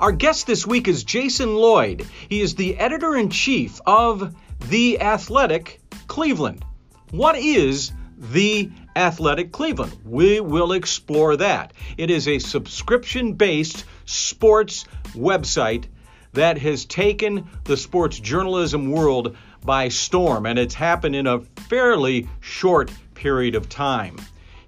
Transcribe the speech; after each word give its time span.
Our 0.00 0.12
guest 0.12 0.46
this 0.46 0.64
week 0.64 0.86
is 0.86 1.02
Jason 1.02 1.56
Lloyd. 1.56 2.06
He 2.28 2.40
is 2.40 2.54
the 2.54 2.78
editor 2.78 3.16
in 3.16 3.30
chief 3.30 3.80
of 3.84 4.32
The 4.68 5.00
Athletic 5.00 5.80
Cleveland. 6.06 6.64
What 7.10 7.36
is 7.36 7.90
The 8.16 8.70
Athletic 8.94 9.50
Cleveland? 9.50 9.96
We 10.04 10.38
will 10.38 10.70
explore 10.70 11.36
that. 11.38 11.72
It 11.96 12.10
is 12.12 12.28
a 12.28 12.38
subscription 12.38 13.32
based 13.32 13.84
sports 14.04 14.84
website 15.14 15.86
that 16.32 16.58
has 16.58 16.84
taken 16.84 17.48
the 17.64 17.76
sports 17.76 18.20
journalism 18.20 18.92
world 18.92 19.36
by 19.64 19.88
storm, 19.88 20.46
and 20.46 20.60
it's 20.60 20.74
happened 20.74 21.16
in 21.16 21.26
a 21.26 21.40
fairly 21.40 22.28
short 22.38 22.92
period 23.14 23.56
of 23.56 23.68
time. 23.68 24.16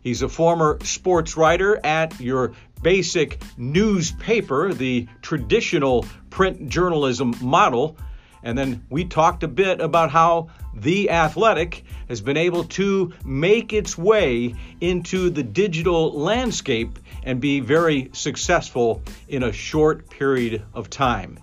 He's 0.02 0.22
a 0.22 0.28
former 0.28 0.78
sports 0.82 1.36
writer 1.36 1.78
at 1.84 2.18
your 2.20 2.54
basic 2.82 3.42
newspaper, 3.56 4.72
the 4.72 5.08
traditional 5.22 6.06
print 6.30 6.68
journalism 6.68 7.34
model. 7.40 7.96
And 8.42 8.56
then 8.56 8.84
we 8.88 9.04
talked 9.04 9.42
a 9.42 9.48
bit 9.48 9.80
about 9.80 10.10
how 10.10 10.48
The 10.74 11.10
Athletic 11.10 11.84
has 12.08 12.20
been 12.20 12.38
able 12.38 12.64
to 12.64 13.12
make 13.24 13.72
its 13.72 13.98
way 13.98 14.54
into 14.80 15.28
the 15.30 15.42
digital 15.42 16.12
landscape 16.12 16.98
and 17.22 17.40
be 17.40 17.60
very 17.60 18.10
successful 18.12 19.02
in 19.28 19.42
a 19.42 19.52
short 19.52 20.08
period 20.08 20.62
of 20.72 20.88
time. 20.88 21.38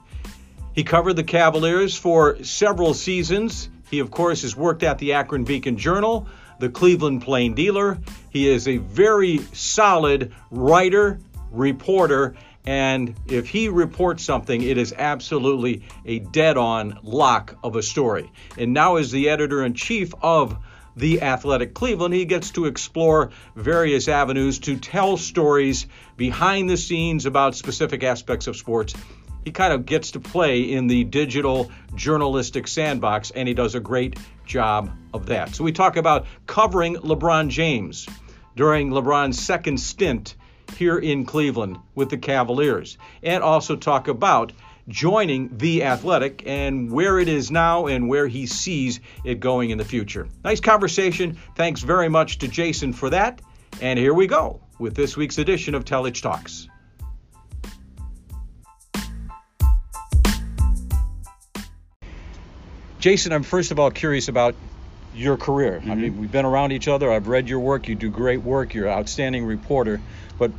He 0.74 0.84
covered 0.84 1.14
the 1.14 1.24
Cavaliers 1.24 1.96
for 1.96 2.44
several 2.44 2.94
seasons. 2.94 3.70
He, 3.90 4.00
of 4.00 4.12
course, 4.12 4.42
has 4.42 4.56
worked 4.56 4.84
at 4.84 4.98
the 4.98 5.14
Akron 5.14 5.44
Beacon 5.44 5.78
Journal, 5.78 6.28
the 6.60 6.70
Cleveland 6.70 7.22
Plain 7.22 7.54
Dealer. 7.54 8.00
He 8.30 8.48
is 8.48 8.68
a 8.68 8.78
very 8.78 9.40
solid 9.54 10.34
writer, 10.52 11.20
reporter, 11.52 12.36
and 12.66 13.16
if 13.28 13.48
he 13.48 13.70
reports 13.70 14.24
something, 14.24 14.62
it 14.62 14.78
is 14.78 14.94
absolutely 14.98 15.84
a 16.06 16.20
dead 16.20 16.58
on 16.58 17.00
lock 17.02 17.58
of 17.64 17.76
a 17.76 17.82
story. 17.82 18.30
And 18.58 18.74
now, 18.74 18.98
as 18.98 19.12
the 19.12 19.30
editor 19.30 19.64
in 19.64 19.74
chief 19.74 20.14
of 20.22 20.58
the 20.98 21.22
Athletic 21.22 21.74
Cleveland, 21.74 22.14
he 22.14 22.26
gets 22.26 22.52
to 22.52 22.66
explore 22.66 23.32
various 23.56 24.08
avenues 24.08 24.60
to 24.60 24.76
tell 24.78 25.16
stories 25.16 25.88
behind 26.18 26.70
the 26.70 26.76
scenes 26.76 27.26
about 27.26 27.56
specific 27.56 28.04
aspects 28.04 28.48
of 28.48 28.58
sports. 28.58 28.94
He 29.46 29.52
kind 29.52 29.72
of 29.72 29.86
gets 29.86 30.12
to 30.12 30.20
play 30.20 30.62
in 30.62 30.88
the 30.88 31.06
digital 31.06 31.72
journalistic 31.96 32.68
sandbox, 32.68 33.32
and 33.32 33.48
he 33.48 33.54
does 33.54 33.76
a 33.76 33.80
great 33.80 34.18
job 34.46 34.92
of 35.14 35.28
that. 35.28 35.56
So, 35.56 35.64
we 35.64 35.72
talk 35.72 35.96
about 35.96 36.26
covering 36.48 36.96
LeBron 36.96 37.48
James 37.48 38.10
during 38.58 38.90
LeBron's 38.90 39.40
second 39.40 39.80
stint 39.80 40.36
here 40.76 40.98
in 40.98 41.26
Cleveland 41.26 41.78
with 41.96 42.10
the 42.10 42.18
Cavaliers, 42.18 42.98
and 43.24 43.44
also 43.44 43.76
talk 43.76 44.08
about 44.08 44.52
joining 44.88 45.58
The 45.58 45.84
Athletic 45.84 46.44
and 46.46 46.92
where 46.92 47.20
it 47.20 47.28
is 47.28 47.52
now 47.52 47.88
and 47.88 48.08
where 48.08 48.28
he 48.28 48.46
sees 48.46 49.00
it 49.26 49.40
going 49.40 49.70
in 49.70 49.78
the 49.78 49.86
future. 49.86 50.28
Nice 50.44 50.62
conversation. 50.62 51.38
Thanks 51.56 51.82
very 51.82 52.10
much 52.10 52.40
to 52.40 52.48
Jason 52.48 52.94
for 52.94 53.10
that. 53.10 53.42
And 53.82 54.00
here 54.00 54.14
we 54.14 54.28
go 54.28 54.62
with 54.80 54.96
this 54.96 55.18
week's 55.18 55.38
edition 55.38 55.76
of 55.76 55.84
Telich 55.84 56.22
Talks. 56.22 56.70
Jason, 63.00 63.32
I'm 63.32 63.44
first 63.44 63.72
of 63.72 63.80
all 63.80 63.92
curious 63.92 64.28
about 64.28 64.56
your 65.14 65.38
career. 65.38 65.80
Mm-hmm. 65.80 65.92
I 65.92 65.96
mean, 65.96 66.18
we've 66.20 66.32
been 66.32 66.46
around 66.46 66.72
each 66.72 66.88
other. 66.88 67.12
I've 67.12 67.28
read 67.28 67.50
your 67.50 67.60
work. 67.60 67.88
You 67.88 67.96
do 67.96 68.10
great 68.10 68.42
work. 68.42 68.74
You're 68.74 68.88
an 68.88 68.98
outstanding 68.98 69.46
reporter. 69.46 70.02
But 70.38 70.52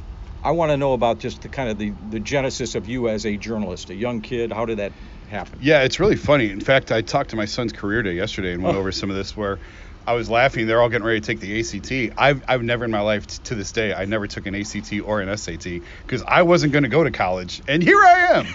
I 0.42 0.52
want 0.52 0.70
to 0.70 0.76
know 0.76 0.92
about 0.92 1.18
just 1.18 1.42
the 1.42 1.48
kind 1.48 1.68
of 1.68 1.78
the, 1.78 1.92
the 2.10 2.20
genesis 2.20 2.74
of 2.74 2.88
you 2.88 3.08
as 3.08 3.26
a 3.26 3.36
journalist, 3.36 3.90
a 3.90 3.94
young 3.94 4.20
kid. 4.20 4.52
How 4.52 4.66
did 4.66 4.78
that 4.78 4.92
happen? 5.28 5.58
Yeah, 5.62 5.82
it's 5.82 6.00
really 6.00 6.16
funny. 6.16 6.50
In 6.50 6.60
fact, 6.60 6.92
I 6.92 7.02
talked 7.02 7.30
to 7.30 7.36
my 7.36 7.44
son's 7.44 7.72
career 7.72 8.02
day 8.02 8.14
yesterday 8.14 8.52
and 8.52 8.62
went 8.62 8.76
oh. 8.76 8.80
over 8.80 8.92
some 8.92 9.10
of 9.10 9.16
this 9.16 9.36
where 9.36 9.58
I 10.06 10.14
was 10.14 10.30
laughing. 10.30 10.66
They're 10.66 10.80
all 10.80 10.88
getting 10.88 11.06
ready 11.06 11.20
to 11.20 11.26
take 11.26 11.40
the 11.40 11.60
ACT. 11.60 12.14
I've, 12.16 12.42
I've 12.48 12.62
never 12.62 12.86
in 12.86 12.90
my 12.90 13.02
life 13.02 13.26
t- 13.26 13.40
to 13.44 13.54
this 13.54 13.72
day, 13.72 13.92
I 13.92 14.06
never 14.06 14.26
took 14.26 14.46
an 14.46 14.54
ACT 14.54 14.94
or 15.04 15.20
an 15.20 15.36
SAT 15.36 15.82
because 16.00 16.22
I 16.26 16.42
wasn't 16.42 16.72
going 16.72 16.84
to 16.84 16.88
go 16.88 17.04
to 17.04 17.10
college. 17.10 17.60
And 17.68 17.82
here 17.82 17.98
I 17.98 18.46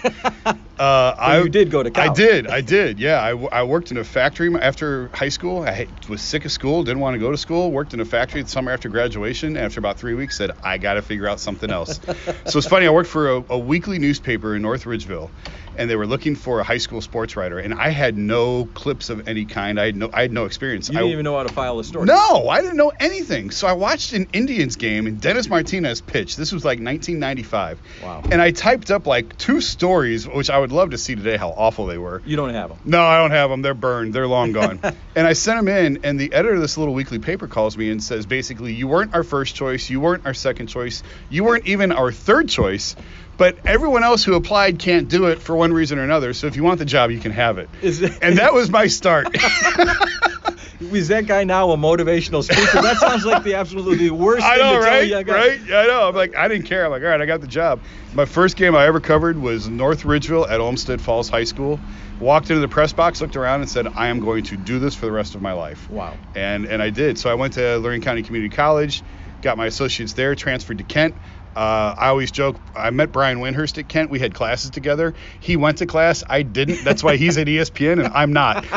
am. 0.44 0.60
uh, 0.78 1.14
I, 1.16 1.38
you 1.38 1.48
did 1.48 1.70
go 1.70 1.82
to 1.82 1.90
college. 1.90 2.10
I 2.10 2.14
did. 2.14 2.46
I 2.46 2.60
did. 2.60 2.98
Yeah. 2.98 3.20
I, 3.20 3.60
I 3.60 3.62
worked 3.62 3.90
in 3.90 3.96
a 3.96 4.04
factory 4.04 4.54
after 4.54 5.08
high 5.08 5.28
school. 5.28 5.62
I 5.62 5.86
was 6.08 6.20
sick 6.20 6.44
of 6.44 6.52
school, 6.52 6.82
didn't 6.82 7.00
want 7.00 7.14
to 7.14 7.18
go 7.18 7.30
to 7.30 7.36
school. 7.36 7.70
Worked 7.70 7.94
in 7.94 8.00
a 8.00 8.04
factory 8.04 8.42
the 8.42 8.48
summer 8.48 8.72
after 8.72 8.88
graduation. 8.88 9.56
After 9.56 9.78
about 9.80 9.98
three 9.98 10.14
weeks, 10.14 10.36
said, 10.36 10.52
I 10.62 10.78
got 10.78 10.94
to 10.94 11.02
figure 11.02 11.28
out 11.28 11.40
something 11.40 11.70
else. 11.70 12.00
so 12.46 12.58
it's 12.58 12.66
funny. 12.66 12.86
I 12.86 12.90
worked 12.90 13.10
for 13.10 13.36
a, 13.36 13.44
a 13.50 13.58
weekly 13.58 13.98
newspaper 13.98 14.56
in 14.56 14.62
North 14.62 14.84
Ridgeville 14.84 15.30
and 15.76 15.90
they 15.90 15.96
were 15.96 16.06
looking 16.06 16.36
for 16.36 16.60
a 16.60 16.64
high 16.64 16.78
school 16.78 17.00
sports 17.00 17.36
writer, 17.36 17.58
and 17.58 17.74
I 17.74 17.90
had 17.90 18.16
no 18.16 18.66
clips 18.66 19.10
of 19.10 19.28
any 19.28 19.44
kind. 19.44 19.80
I 19.80 19.86
had 19.86 19.96
no, 19.96 20.10
I 20.12 20.22
had 20.22 20.32
no 20.32 20.44
experience. 20.44 20.88
You 20.88 20.94
didn't 20.94 21.08
I, 21.08 21.12
even 21.12 21.24
know 21.24 21.36
how 21.36 21.42
to 21.42 21.52
file 21.52 21.78
a 21.78 21.84
story. 21.84 22.06
No, 22.06 22.48
I 22.48 22.60
didn't 22.60 22.76
know 22.76 22.92
anything. 23.00 23.50
So 23.50 23.66
I 23.66 23.72
watched 23.72 24.12
an 24.12 24.28
Indians 24.32 24.76
game, 24.76 25.06
and 25.06 25.20
Dennis 25.20 25.48
Martinez 25.48 26.00
pitched. 26.00 26.36
This 26.36 26.52
was 26.52 26.64
like 26.64 26.78
1995. 26.78 27.80
Wow. 28.02 28.22
And 28.30 28.40
I 28.40 28.50
typed 28.50 28.90
up 28.90 29.06
like 29.06 29.36
two 29.36 29.60
stories, 29.60 30.26
which 30.26 30.50
I 30.50 30.58
would 30.64 30.72
love 30.72 30.90
to 30.90 30.98
see 30.98 31.14
today 31.14 31.36
how 31.36 31.50
awful 31.50 31.84
they 31.84 31.98
were. 31.98 32.22
You 32.24 32.36
don't 32.36 32.54
have 32.54 32.70
them. 32.70 32.78
No, 32.86 33.04
I 33.04 33.18
don't 33.18 33.32
have 33.32 33.50
them. 33.50 33.60
They're 33.60 33.74
burned. 33.74 34.14
They're 34.14 34.26
long 34.26 34.52
gone. 34.52 34.80
and 35.14 35.26
I 35.26 35.34
sent 35.34 35.58
them 35.58 35.68
in, 35.68 36.00
and 36.04 36.18
the 36.18 36.32
editor 36.32 36.54
of 36.54 36.60
this 36.62 36.78
little 36.78 36.94
weekly 36.94 37.18
paper 37.18 37.46
calls 37.46 37.76
me 37.76 37.90
and 37.90 38.02
says 38.02 38.24
basically, 38.24 38.72
you 38.72 38.88
weren't 38.88 39.14
our 39.14 39.22
first 39.22 39.54
choice, 39.54 39.90
you 39.90 40.00
weren't 40.00 40.24
our 40.24 40.32
second 40.32 40.68
choice, 40.68 41.02
you 41.28 41.44
weren't 41.44 41.66
even 41.66 41.92
our 41.92 42.10
third 42.10 42.48
choice 42.48 42.96
but 43.36 43.58
everyone 43.66 44.04
else 44.04 44.22
who 44.22 44.34
applied 44.34 44.78
can't 44.78 45.08
do 45.08 45.26
it 45.26 45.42
for 45.42 45.56
one 45.56 45.72
reason 45.72 45.98
or 45.98 46.04
another. 46.04 46.32
So 46.32 46.46
if 46.46 46.54
you 46.54 46.62
want 46.62 46.78
the 46.78 46.84
job, 46.84 47.10
you 47.10 47.18
can 47.18 47.32
have 47.32 47.58
it. 47.58 47.68
it 47.82 48.22
and 48.22 48.38
that 48.38 48.54
was 48.54 48.70
my 48.70 48.86
start. 48.86 49.26
is 50.80 51.08
that 51.08 51.26
guy 51.26 51.44
now 51.44 51.70
a 51.70 51.76
motivational 51.76 52.42
speaker? 52.42 52.82
That 52.82 52.96
sounds 52.98 53.24
like 53.24 53.42
the 53.42 53.54
absolutely 53.54 54.10
worst 54.10 54.42
I 54.44 54.56
know, 54.56 54.62
thing 54.62 54.80
to 54.80 54.86
right? 54.86 55.10
tell 55.10 55.26
you. 55.26 55.32
Right? 55.32 55.60
Yeah, 55.66 55.78
I 55.80 55.86
know. 55.86 56.08
I'm 56.08 56.14
like, 56.14 56.36
I 56.36 56.48
didn't 56.48 56.66
care. 56.66 56.84
I'm 56.84 56.90
like, 56.90 57.02
all 57.02 57.08
right, 57.08 57.20
I 57.20 57.26
got 57.26 57.40
the 57.40 57.46
job. 57.46 57.80
My 58.14 58.24
first 58.24 58.56
game 58.56 58.74
I 58.74 58.86
ever 58.86 59.00
covered 59.00 59.38
was 59.38 59.68
North 59.68 60.02
Ridgeville 60.02 60.48
at 60.48 60.60
Olmsted 60.60 61.00
Falls 61.00 61.28
High 61.28 61.44
School. 61.44 61.80
Walked 62.20 62.50
into 62.50 62.60
the 62.60 62.68
press 62.68 62.92
box, 62.92 63.20
looked 63.20 63.36
around, 63.36 63.60
and 63.60 63.68
said, 63.68 63.88
I 63.88 64.08
am 64.08 64.20
going 64.20 64.44
to 64.44 64.56
do 64.56 64.78
this 64.78 64.94
for 64.94 65.06
the 65.06 65.12
rest 65.12 65.34
of 65.34 65.42
my 65.42 65.52
life. 65.52 65.90
Wow. 65.90 66.16
And 66.34 66.64
and 66.66 66.80
I 66.80 66.90
did. 66.90 67.18
So 67.18 67.30
I 67.30 67.34
went 67.34 67.54
to 67.54 67.78
Lorain 67.78 68.02
County 68.02 68.22
Community 68.22 68.54
College, 68.54 69.02
got 69.42 69.56
my 69.56 69.66
associates 69.66 70.12
there, 70.12 70.34
transferred 70.34 70.78
to 70.78 70.84
Kent. 70.84 71.16
Uh, 71.56 71.94
I 71.96 72.08
always 72.08 72.32
joke. 72.32 72.56
I 72.74 72.90
met 72.90 73.12
Brian 73.12 73.38
Windhorst 73.38 73.78
at 73.78 73.88
Kent. 73.88 74.10
We 74.10 74.18
had 74.18 74.34
classes 74.34 74.70
together. 74.70 75.14
He 75.38 75.56
went 75.56 75.78
to 75.78 75.86
class. 75.86 76.24
I 76.28 76.42
didn't. 76.42 76.84
That's 76.84 77.02
why 77.02 77.16
he's 77.16 77.38
at 77.38 77.46
ESPN 77.46 78.04
and 78.04 78.12
I'm 78.12 78.32
not. 78.32 78.64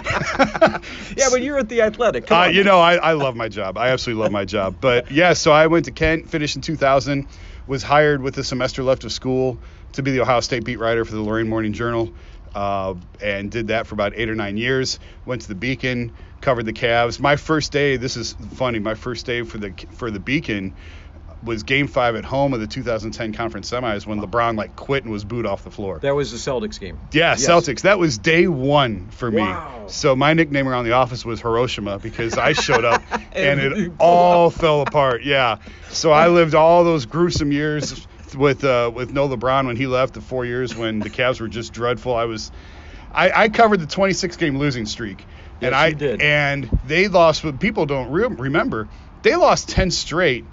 yeah, 1.17 1.29
but 1.31 1.41
you're 1.41 1.57
at 1.57 1.69
the 1.69 1.81
Athletic. 1.81 2.31
Uh, 2.31 2.49
you 2.51 2.63
know, 2.63 2.79
I, 2.79 2.95
I 2.95 3.13
love 3.13 3.35
my 3.35 3.49
job. 3.49 3.77
I 3.77 3.89
absolutely 3.89 4.23
love 4.23 4.31
my 4.31 4.45
job. 4.45 4.75
But 4.79 5.11
yeah, 5.11 5.33
so 5.33 5.51
I 5.51 5.67
went 5.67 5.85
to 5.85 5.91
Kent, 5.91 6.29
finished 6.29 6.55
in 6.55 6.61
2000, 6.61 7.27
was 7.65 7.81
hired 7.81 8.21
with 8.21 8.37
a 8.37 8.43
semester 8.43 8.83
left 8.83 9.03
of 9.03 9.11
school 9.11 9.59
to 9.93 10.03
be 10.03 10.11
the 10.11 10.21
Ohio 10.21 10.41
State 10.41 10.63
beat 10.63 10.77
writer 10.77 11.03
for 11.03 11.13
the 11.13 11.21
Lorain 11.21 11.49
Morning 11.49 11.73
Journal, 11.73 12.13
uh, 12.53 12.93
and 13.21 13.49
did 13.49 13.67
that 13.67 13.87
for 13.87 13.95
about 13.95 14.13
eight 14.15 14.29
or 14.29 14.35
nine 14.35 14.57
years. 14.57 14.99
Went 15.25 15.41
to 15.41 15.47
the 15.47 15.55
Beacon, 15.55 16.13
covered 16.41 16.65
the 16.65 16.73
Cavs. 16.73 17.19
My 17.19 17.35
first 17.35 17.71
day. 17.71 17.97
This 17.97 18.17
is 18.17 18.33
funny. 18.53 18.79
My 18.79 18.93
first 18.93 19.25
day 19.25 19.41
for 19.41 19.57
the 19.57 19.73
for 19.93 20.11
the 20.11 20.19
Beacon 20.19 20.75
was 21.47 21.63
Game 21.63 21.87
Five 21.87 22.15
at 22.15 22.25
home 22.25 22.53
of 22.53 22.59
the 22.59 22.67
2010 22.67 23.33
conference 23.33 23.71
semis 23.71 24.05
when 24.05 24.21
LeBron 24.21 24.57
like 24.57 24.75
quit 24.75 25.03
and 25.03 25.11
was 25.11 25.23
booed 25.23 25.45
off 25.45 25.63
the 25.63 25.71
floor. 25.71 25.99
That 25.99 26.13
was 26.13 26.31
the 26.31 26.37
Celtics 26.37 26.79
game. 26.79 26.99
Yeah, 27.11 27.31
yes. 27.31 27.47
Celtics. 27.47 27.81
That 27.81 27.97
was 27.97 28.17
day 28.17 28.47
one 28.47 29.09
for 29.09 29.31
me. 29.31 29.41
Wow. 29.41 29.85
So 29.87 30.15
my 30.15 30.33
nickname 30.33 30.67
around 30.67 30.85
the 30.85 30.91
office 30.91 31.25
was 31.25 31.41
Hiroshima 31.41 31.97
because 31.99 32.37
I 32.37 32.53
showed 32.53 32.85
up 32.85 33.01
and 33.31 33.59
it 33.59 33.91
all 33.99 34.49
fell 34.49 34.81
apart. 34.81 35.23
Yeah. 35.23 35.57
So 35.89 36.11
I 36.11 36.27
lived 36.27 36.53
all 36.53 36.83
those 36.83 37.05
gruesome 37.05 37.51
years 37.51 38.05
with 38.35 38.63
uh, 38.63 38.91
with 38.93 39.11
no 39.11 39.27
LeBron 39.27 39.65
when 39.65 39.77
he 39.77 39.87
left. 39.87 40.13
The 40.13 40.21
four 40.21 40.45
years 40.45 40.75
when 40.75 40.99
the 40.99 41.09
Cavs 41.09 41.39
were 41.39 41.47
just 41.47 41.73
dreadful. 41.73 42.13
I 42.13 42.25
was. 42.25 42.51
I, 43.13 43.43
I 43.43 43.49
covered 43.49 43.79
the 43.79 43.87
26 43.87 44.35
game 44.35 44.59
losing 44.59 44.85
streak. 44.85 45.25
Yes, 45.59 45.67
and 45.67 45.75
I 45.75 45.91
did. 45.93 46.21
and 46.21 46.69
they 46.85 47.07
lost. 47.07 47.41
But 47.41 47.59
people 47.59 47.85
don't 47.85 48.11
re- 48.11 48.27
remember 48.27 48.89
they 49.23 49.35
lost 49.35 49.69
10 49.69 49.91
straight 49.91 50.45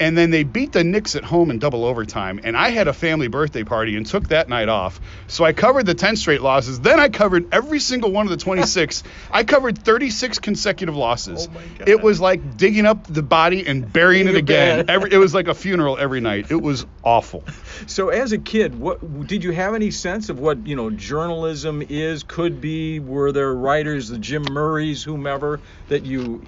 and 0.00 0.16
then 0.16 0.30
they 0.30 0.44
beat 0.44 0.72
the 0.72 0.84
Knicks 0.84 1.16
at 1.16 1.24
home 1.24 1.50
in 1.50 1.58
double 1.58 1.84
overtime. 1.84 2.40
And 2.42 2.56
I 2.56 2.70
had 2.70 2.88
a 2.88 2.92
family 2.92 3.28
birthday 3.28 3.64
party 3.64 3.96
and 3.96 4.06
took 4.06 4.28
that 4.28 4.48
night 4.48 4.68
off. 4.68 5.00
So 5.26 5.44
I 5.44 5.52
covered 5.52 5.86
the 5.86 5.94
10 5.94 6.16
straight 6.16 6.40
losses. 6.40 6.80
Then 6.80 7.00
I 7.00 7.08
covered 7.08 7.52
every 7.52 7.80
single 7.80 8.12
one 8.12 8.26
of 8.26 8.30
the 8.30 8.36
26. 8.36 9.02
I 9.30 9.44
covered 9.44 9.78
36 9.78 10.38
consecutive 10.38 10.96
losses. 10.96 11.48
Oh 11.52 11.60
it 11.86 12.00
was 12.00 12.20
like 12.20 12.56
digging 12.56 12.86
up 12.86 13.06
the 13.06 13.22
body 13.22 13.66
and 13.66 13.92
burying 13.92 14.28
it 14.28 14.36
again. 14.36 14.88
Every, 14.88 15.12
it 15.12 15.18
was 15.18 15.34
like 15.34 15.48
a 15.48 15.54
funeral 15.54 15.98
every 15.98 16.20
night. 16.20 16.50
It 16.50 16.62
was 16.62 16.86
awful. 17.02 17.44
So 17.86 18.08
as 18.08 18.32
a 18.32 18.38
kid, 18.38 18.78
what 18.78 19.26
did 19.28 19.44
you 19.44 19.52
have 19.52 19.74
any 19.74 19.92
sense 19.92 20.30
of 20.30 20.40
what 20.40 20.66
you 20.66 20.74
know 20.74 20.90
journalism 20.90 21.80
is, 21.88 22.24
could 22.24 22.60
be? 22.60 22.98
Were 22.98 23.30
there 23.30 23.54
writers, 23.54 24.08
the 24.08 24.18
Jim 24.18 24.42
Murrays, 24.50 25.04
whomever, 25.04 25.60
that 25.88 26.04
you 26.04 26.42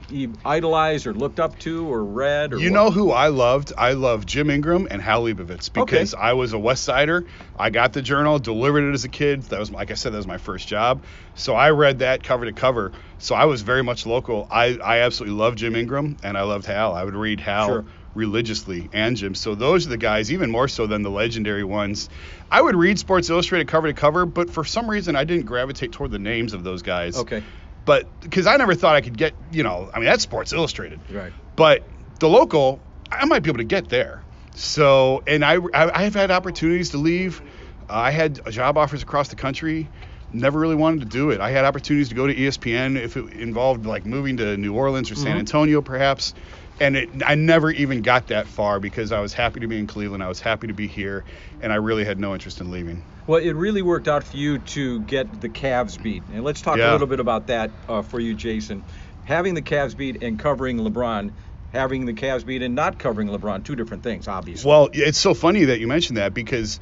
idolized 0.45 1.07
or 1.07 1.15
looked 1.15 1.39
up 1.39 1.57
to 1.61 1.87
or 1.87 2.03
read? 2.03 2.53
Or 2.53 2.59
you 2.59 2.71
what? 2.71 2.75
know 2.75 2.91
who 2.91 3.13
I 3.13 3.29
loved 3.41 3.73
I 3.77 3.93
loved 3.95 4.29
Jim 4.29 4.51
Ingraham 4.51 4.87
and 4.91 5.01
Hal 5.01 5.25
Lebovitz 5.25 5.73
because 5.73 6.15
I 6.15 6.35
was 6.35 6.53
a 6.53 6.59
West 6.59 6.85
Sider. 6.85 7.25
I 7.59 7.71
got 7.71 7.93
the 7.95 8.03
journal, 8.03 8.39
delivered 8.39 8.89
it 8.91 8.93
as 8.93 9.05
a 9.05 9.09
kid. 9.09 9.43
That 9.45 9.59
was 9.59 9.71
like 9.71 9.91
I 9.91 9.95
said, 9.95 10.13
that 10.13 10.19
was 10.19 10.27
my 10.27 10.37
first 10.39 10.69
job. 10.69 11.03
So 11.35 11.55
I 11.55 11.71
read 11.71 12.01
that 12.01 12.23
cover 12.23 12.45
to 12.45 12.53
cover. 12.53 12.93
So 13.19 13.35
I 13.35 13.47
was 13.47 13.63
very 13.63 13.83
much 13.83 14.05
local. 14.07 14.47
I, 14.51 14.77
I 14.77 14.99
absolutely 15.01 15.39
loved 15.39 15.59
Jim 15.59 15.75
Ingraham 15.75 16.19
and 16.23 16.37
I 16.37 16.43
loved 16.43 16.67
Hal. 16.67 16.93
I 16.95 17.03
would 17.03 17.15
read 17.17 17.41
Hal 17.41 17.67
Sure. 17.69 17.85
religiously 18.15 18.89
and 18.93 19.17
Jim. 19.17 19.35
So 19.35 19.55
those 19.55 19.87
are 19.87 19.91
the 19.91 19.97
guys, 19.97 20.31
even 20.31 20.51
more 20.51 20.69
so 20.69 20.87
than 20.87 21.03
the 21.03 21.11
legendary 21.11 21.65
ones. 21.65 22.11
I 22.51 22.61
would 22.61 22.77
read 22.77 22.99
Sports 22.99 23.31
Illustrated 23.31 23.69
cover 23.69 23.87
to 23.89 23.95
cover, 23.95 24.27
but 24.27 24.51
for 24.51 24.65
some 24.65 24.89
reason 24.91 25.17
I 25.17 25.25
didn't 25.25 25.47
gravitate 25.47 25.93
toward 25.93 26.11
the 26.11 26.19
names 26.19 26.53
of 26.53 26.63
those 26.63 26.83
guys. 26.83 27.17
Okay. 27.17 27.43
But 27.87 28.21
because 28.21 28.47
I 28.47 28.57
never 28.59 28.75
thought 28.75 28.97
I 28.97 29.01
could 29.01 29.17
get, 29.17 29.33
you 29.51 29.63
know, 29.63 29.91
I 29.93 29.97
mean 29.99 30.05
that's 30.05 30.23
Sports 30.23 30.53
Illustrated. 30.53 31.01
Right. 31.11 31.33
But 31.57 31.85
the 32.19 32.29
local, 32.29 32.81
I 33.11 33.25
might 33.25 33.43
be 33.43 33.51
able 33.51 33.59
to 33.59 33.65
get 33.65 33.89
there. 33.89 34.23
So, 34.55 35.23
and 35.27 35.45
I, 35.45 35.57
I 35.75 36.05
I've 36.05 36.15
had 36.15 36.31
opportunities 36.31 36.91
to 36.91 36.99
leave. 36.99 37.43
I 37.89 38.11
had 38.11 38.41
job 38.51 38.79
offers 38.79 39.03
across 39.03 39.29
the 39.29 39.37
country. 39.37 39.89
Never 40.33 40.61
really 40.61 40.77
wanted 40.77 41.01
to 41.01 41.07
do 41.07 41.31
it. 41.31 41.41
I 41.41 41.51
had 41.51 41.65
opportunities 41.65 42.09
to 42.11 42.15
go 42.15 42.27
to 42.27 42.35
ESPN 42.35 42.97
if 42.97 43.17
it 43.17 43.33
involved 43.33 43.85
like 43.85 44.07
moving 44.07 44.37
to 44.37 44.57
New 44.57 44.75
Orleans 44.75 45.11
or 45.11 45.17
San 45.17 45.39
Antonio, 45.39 45.83
perhaps. 45.83 46.35
And 46.79 46.97
it, 46.97 47.11
I 47.27 47.35
never 47.35 47.71
even 47.73 48.01
got 48.03 48.29
that 48.29 48.47
far 48.47 48.79
because 48.79 49.11
I 49.13 49.21
was 49.21 49.35
happy 49.35 49.61
to 49.61 49.67
be 49.67 49.79
in 49.79 49.87
Cleveland. 49.89 50.23
I 50.23 50.29
was 50.29 50.41
happy 50.41 50.69
to 50.69 50.73
be 50.73 50.87
here, 50.87 51.25
and 51.61 51.73
I 51.73 51.77
really 51.77 52.05
had 52.05 52.21
no 52.21 52.33
interest 52.33 52.61
in 52.61 52.71
leaving. 52.71 53.03
Well, 53.27 53.41
it 53.41 53.53
really 53.53 53.83
worked 53.83 54.09
out 54.09 54.25
for 54.25 54.37
you 54.37 54.59
to 54.59 55.01
get 55.01 55.41
the 55.41 55.49
Cavs 55.49 56.01
beat, 56.01 56.23
and 56.33 56.43
let's 56.45 56.63
talk 56.63 56.79
a 56.79 56.93
little 56.93 57.07
bit 57.07 57.21
about 57.21 57.49
that 57.49 57.71
uh, 57.89 58.03
for 58.03 58.21
you, 58.21 58.35
Jason. 58.35 58.85
Having 59.25 59.55
the 59.55 59.63
Cavs 59.63 59.97
beat 59.97 60.23
and 60.23 60.39
covering 60.39 60.79
LeBron, 60.79 61.31
having 61.73 62.05
the 62.05 62.13
Cavs 62.13 62.45
beat 62.45 62.63
and 62.63 62.75
not 62.75 62.99
covering 62.99 63.29
LeBron, 63.29 63.65
two 63.65 63.77
different 63.77 64.03
things, 64.03 64.29
obviously. 64.29 64.69
Well, 64.69 64.89
it's 64.93 65.19
so 65.19 65.35
funny 65.35 65.67
that 65.67 65.81
you 65.81 65.87
mentioned 65.87 66.19
that 66.19 66.35
because 66.35 66.81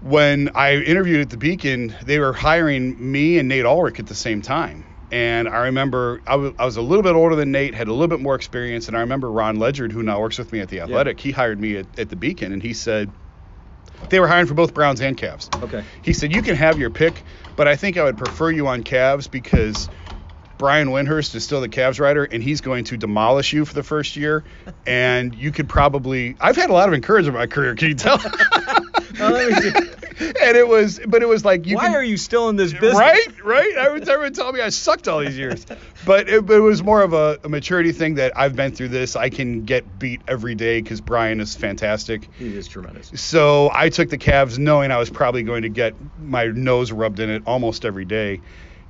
when 0.00 0.50
I 0.54 0.76
interviewed 0.76 1.20
at 1.20 1.30
the 1.30 1.36
Beacon, 1.36 1.94
they 2.04 2.18
were 2.18 2.32
hiring 2.32 3.10
me 3.10 3.38
and 3.38 3.48
Nate 3.48 3.64
Ulrich 3.64 3.98
at 3.98 4.06
the 4.06 4.14
same 4.14 4.42
time. 4.42 4.84
And 5.10 5.48
I 5.48 5.66
remember 5.66 6.20
I 6.26 6.36
was 6.36 6.76
a 6.76 6.82
little 6.82 7.02
bit 7.02 7.14
older 7.14 7.36
than 7.36 7.52
Nate, 7.52 7.74
had 7.74 7.88
a 7.88 7.92
little 7.92 8.08
bit 8.08 8.20
more 8.20 8.34
experience. 8.34 8.88
And 8.88 8.96
I 8.96 9.00
remember 9.00 9.30
Ron 9.30 9.56
Ledgerd, 9.56 9.92
who 9.92 10.02
now 10.02 10.20
works 10.20 10.38
with 10.38 10.52
me 10.52 10.60
at 10.60 10.68
the 10.68 10.80
Athletic, 10.80 11.20
he 11.20 11.30
hired 11.30 11.60
me 11.60 11.76
at, 11.76 11.98
at 11.98 12.08
the 12.08 12.16
Beacon, 12.16 12.52
and 12.52 12.62
he 12.62 12.72
said 12.72 13.10
they 14.10 14.20
were 14.20 14.26
hiring 14.26 14.46
for 14.46 14.54
both 14.54 14.74
Browns 14.74 15.00
and 15.00 15.16
Cavs. 15.16 15.62
Okay. 15.62 15.84
He 16.02 16.12
said 16.12 16.34
you 16.34 16.42
can 16.42 16.56
have 16.56 16.78
your 16.78 16.90
pick, 16.90 17.22
but 17.54 17.68
I 17.68 17.76
think 17.76 17.96
I 17.96 18.04
would 18.04 18.18
prefer 18.18 18.50
you 18.50 18.66
on 18.66 18.82
Cavs 18.82 19.30
because 19.30 19.88
Brian 20.58 20.88
Windhorst 20.88 21.34
is 21.34 21.44
still 21.44 21.60
the 21.60 21.68
Cavs 21.68 22.00
writer, 22.00 22.24
and 22.24 22.42
he's 22.42 22.60
going 22.60 22.84
to 22.84 22.96
demolish 22.96 23.52
you 23.52 23.64
for 23.64 23.74
the 23.74 23.82
first 23.82 24.16
year. 24.16 24.44
And 24.86 25.34
you 25.34 25.50
could 25.50 25.68
probably. 25.68 26.36
I've 26.40 26.54
had 26.54 26.70
a 26.70 26.72
lot 26.72 26.86
of 26.86 26.94
encouragement 26.94 27.34
in 27.34 27.40
my 27.40 27.46
career. 27.48 27.74
Can 27.74 27.88
you 27.88 27.94
tell? 27.96 28.18
Now, 28.18 28.30
oh, 29.20 29.30
let 29.32 29.50
me 29.50 29.70
see. 29.70 29.96
and 30.18 30.56
it 30.56 30.66
was, 30.66 30.98
but 31.06 31.22
it 31.22 31.26
was 31.28 31.44
like 31.44 31.66
you. 31.66 31.76
Why 31.76 31.86
can, 31.86 31.94
are 31.96 32.04
you 32.04 32.16
still 32.16 32.48
in 32.48 32.56
this 32.56 32.72
business? 32.72 32.94
Right, 32.94 33.44
right. 33.44 33.76
I 33.76 33.86
everyone 33.86 34.32
tell 34.32 34.50
me 34.52 34.60
I 34.60 34.70
sucked 34.70 35.08
all 35.08 35.20
these 35.20 35.36
years, 35.36 35.66
but 36.06 36.28
it, 36.28 36.48
it 36.48 36.60
was 36.60 36.82
more 36.82 37.02
of 37.02 37.12
a, 37.12 37.38
a 37.44 37.48
maturity 37.48 37.92
thing 37.92 38.14
that 38.14 38.32
I've 38.38 38.56
been 38.56 38.72
through 38.72 38.88
this. 38.88 39.14
I 39.14 39.28
can 39.28 39.64
get 39.64 39.98
beat 39.98 40.22
every 40.26 40.54
day 40.54 40.80
because 40.80 41.00
Brian 41.00 41.40
is 41.40 41.54
fantastic. 41.54 42.30
He 42.38 42.56
is 42.56 42.66
tremendous. 42.66 43.10
So 43.20 43.70
I 43.74 43.90
took 43.90 44.08
the 44.08 44.18
Cavs 44.18 44.58
knowing 44.58 44.90
I 44.90 44.98
was 44.98 45.10
probably 45.10 45.42
going 45.42 45.62
to 45.62 45.68
get 45.68 45.94
my 46.18 46.46
nose 46.46 46.92
rubbed 46.92 47.20
in 47.20 47.28
it 47.28 47.42
almost 47.46 47.84
every 47.84 48.06
day. 48.06 48.40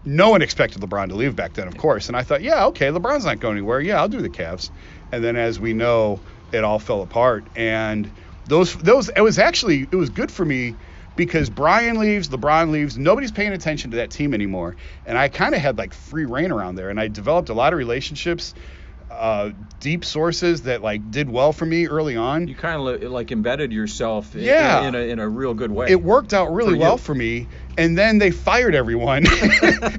No 0.06 0.30
one 0.30 0.40
expected 0.40 0.80
LeBron 0.80 1.08
to 1.08 1.14
leave 1.16 1.34
back 1.36 1.52
then, 1.54 1.66
of 1.68 1.76
course. 1.76 2.08
And 2.08 2.16
I 2.16 2.22
thought, 2.22 2.40
yeah, 2.42 2.66
okay, 2.66 2.86
LeBron's 2.86 3.24
not 3.24 3.40
going 3.40 3.56
anywhere. 3.58 3.80
Yeah, 3.80 4.00
I'll 4.00 4.08
do 4.08 4.22
the 4.22 4.30
Cavs. 4.30 4.70
And 5.12 5.22
then 5.22 5.36
as 5.36 5.58
we 5.60 5.72
know, 5.74 6.20
it 6.52 6.62
all 6.64 6.78
fell 6.78 7.02
apart. 7.02 7.44
And 7.56 8.10
those 8.46 8.74
those 8.76 9.08
it 9.08 9.20
was 9.20 9.38
actually 9.38 9.82
it 9.82 9.96
was 9.96 10.10
good 10.10 10.30
for 10.30 10.44
me 10.44 10.74
because 11.16 11.50
Brian 11.50 11.98
leaves, 11.98 12.28
LeBron 12.28 12.70
leaves, 12.70 12.96
nobody's 12.96 13.32
paying 13.32 13.52
attention 13.52 13.90
to 13.92 13.96
that 13.98 14.10
team 14.10 14.32
anymore. 14.34 14.76
And 15.06 15.18
I 15.18 15.28
kind 15.28 15.54
of 15.54 15.60
had 15.60 15.76
like 15.78 15.92
free 15.92 16.24
reign 16.26 16.52
around 16.52 16.76
there 16.76 16.90
and 16.90 17.00
I 17.00 17.08
developed 17.08 17.48
a 17.48 17.54
lot 17.54 17.72
of 17.72 17.78
relationships, 17.78 18.54
uh, 19.10 19.50
deep 19.80 20.04
sources 20.04 20.62
that 20.62 20.82
like 20.82 21.10
did 21.10 21.30
well 21.30 21.52
for 21.52 21.64
me 21.64 21.86
early 21.88 22.16
on. 22.16 22.48
You 22.48 22.54
kind 22.54 22.76
of 23.02 23.10
like 23.10 23.32
embedded 23.32 23.72
yourself 23.72 24.34
in, 24.36 24.42
Yeah. 24.42 24.86
in, 24.88 24.94
a, 24.94 24.98
in 24.98 25.18
a 25.18 25.28
real 25.28 25.54
good 25.54 25.70
way. 25.70 25.86
it 25.90 26.02
worked 26.02 26.34
out 26.34 26.52
really 26.52 26.74
For 26.74 26.80
well 26.80 26.96
for 26.98 27.14
me. 27.14 27.48
And 27.78 27.96
then 27.96 28.18
they 28.18 28.30
fired 28.30 28.74
everyone. 28.74 29.26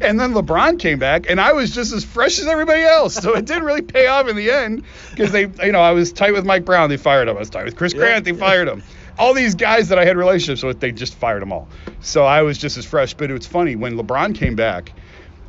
and 0.02 0.20
then 0.20 0.34
LeBron 0.34 0.80
came 0.80 1.00
back, 1.00 1.30
and 1.30 1.40
I 1.40 1.54
was 1.54 1.72
just 1.74 1.94
as 1.94 2.04
fresh 2.04 2.40
as 2.40 2.48
everybody 2.48 2.82
else. 2.84 3.16
So 3.16 3.36
it 3.36 3.46
didn't 3.46 3.64
really 3.64 3.82
pay 3.84 4.08
off 4.08 4.28
in 4.28 4.36
the 4.36 4.50
end 4.52 4.84
because 5.12 5.32
they, 5.32 5.48
you 5.66 5.72
know, 5.72 5.82
I 5.82 5.92
was 5.92 6.12
tight 6.12 6.34
with 6.34 6.46
Mike 6.46 6.66
Brown, 6.66 6.90
they 6.90 6.98
fired 6.98 7.28
him. 7.28 7.36
I 7.36 7.40
was 7.40 7.50
tight 7.50 7.66
with 7.66 7.76
Chris 7.76 7.94
Yeah. 7.94 8.00
Grant, 8.00 8.26
they 8.26 8.34
fired 8.34 8.68
him. 8.68 8.84
All 9.20 9.34
these 9.34 9.56
guys 9.56 9.90
that 9.90 9.98
I 10.00 10.06
had 10.06 10.18
relationships 10.18 10.64
with, 10.64 10.80
they 10.80 10.92
just 10.92 11.16
fired 11.16 11.42
them 11.42 11.52
all. 11.52 11.68
So 12.02 12.24
I 12.26 12.44
was 12.44 12.58
just 12.58 12.78
as 12.78 12.86
fresh. 12.86 13.14
But 13.16 13.30
it 13.32 13.34
was 13.34 13.48
funny 13.48 13.76
when 13.76 13.96
LeBron 13.98 14.36
came 14.36 14.56
back. 14.56 14.92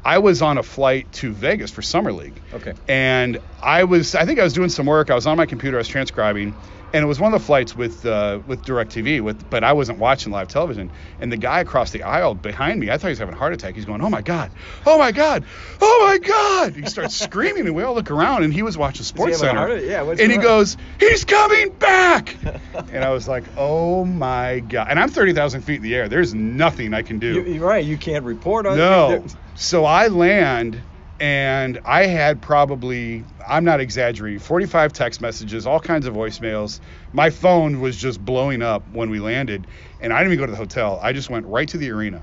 I 0.05 0.19
was 0.19 0.41
on 0.41 0.57
a 0.59 0.63
flight 0.63 1.13
to 1.15 1.33
Vegas 1.33 1.71
for 1.71 1.83
summer 1.83 2.13
league. 2.13 2.41
Okay. 2.55 2.73
And 2.89 3.41
I 3.63 3.85
was, 3.85 4.15
I 4.15 4.25
think 4.25 4.39
I 4.39 4.45
was 4.45 4.55
doing 4.55 4.71
some 4.71 4.87
work. 4.87 5.11
I 5.11 5.15
was 5.15 5.27
on 5.27 5.37
my 5.37 5.45
computer. 5.45 5.77
I 5.77 5.81
was 5.81 5.89
transcribing, 5.89 6.55
and 6.93 7.03
it 7.03 7.07
was 7.07 7.21
one 7.21 7.33
of 7.35 7.41
the 7.41 7.45
flights 7.47 7.77
with 7.77 8.07
uh, 8.07 8.41
with 8.47 8.63
Directv. 8.63 9.21
With, 9.21 9.49
but 9.51 9.65
I 9.65 9.73
wasn't 9.73 9.99
watching 9.99 10.33
live 10.33 10.49
television. 10.49 10.91
And 11.21 11.31
the 11.31 11.37
guy 11.37 11.61
across 11.61 11.91
the 11.91 12.03
aisle 12.03 12.35
behind 12.35 12.81
me, 12.81 12.91
I 12.91 12.97
thought 12.99 13.09
he 13.09 13.13
was 13.13 13.19
having 13.19 13.35
a 13.35 13.39
heart 13.39 13.53
attack. 13.53 13.75
He's 13.75 13.85
going, 13.85 14.01
"Oh 14.01 14.11
my 14.11 14.23
god, 14.23 14.51
oh 14.87 14.99
my 14.99 15.13
god, 15.13 15.45
oh 15.81 16.07
my 16.09 16.19
god!" 16.19 16.75
He 16.75 16.87
starts 16.87 17.15
screaming, 17.21 17.67
and 17.67 17.75
we 17.75 17.83
all 17.83 17.95
look 17.95 18.11
around, 18.11 18.45
and 18.45 18.53
he 18.53 18.63
was 18.63 18.79
watching 18.79 19.05
Sports 19.05 19.39
Center. 19.39 19.77
yeah, 19.79 20.03
and 20.03 20.33
he 20.33 20.39
goes, 20.39 20.77
"He's 20.99 21.25
coming 21.25 21.71
back!" 21.71 22.37
and 22.93 23.05
I 23.05 23.11
was 23.11 23.29
like, 23.29 23.45
"Oh 23.57 24.05
my 24.05 24.61
god!" 24.61 24.89
And 24.91 24.99
I'm 24.99 25.11
30,000 25.11 25.61
feet 25.63 25.77
in 25.77 25.83
the 25.83 25.95
air. 25.95 26.09
There's 26.09 26.35
nothing 26.35 26.95
I 26.95 27.03
can 27.03 27.19
do. 27.19 27.35
You, 27.35 27.45
you're 27.45 27.67
right. 27.67 27.85
You 27.85 27.97
can't 27.97 28.25
report 28.25 28.67
on 28.67 28.77
No. 28.77 29.25
So 29.55 29.85
I 29.85 30.07
land 30.07 30.81
and 31.21 31.81
I 31.85 32.07
had 32.07 32.41
probably, 32.41 33.25
I'm 33.47 33.65
not 33.65 33.81
exaggerating, 33.81 34.39
45 34.39 34.93
text 34.93 35.21
messages, 35.21 35.67
all 35.67 35.81
kinds 35.81 36.07
of 36.07 36.15
voicemails. 36.15 36.81
My 37.13 37.31
phone 37.31 37.81
was 37.81 37.97
just 37.97 38.25
blowing 38.25 38.63
up 38.63 38.89
when 38.89 39.11
we 39.11 39.19
landed. 39.19 39.67
And 40.01 40.13
I 40.13 40.19
didn't 40.19 40.35
even 40.35 40.43
go 40.43 40.47
to 40.47 40.53
the 40.53 40.59
hotel. 40.59 41.01
I 41.03 41.13
just 41.13 41.29
went 41.31 41.47
right 41.47 41.69
to 41.69 41.79
the 41.79 41.91
arena. 41.91 42.23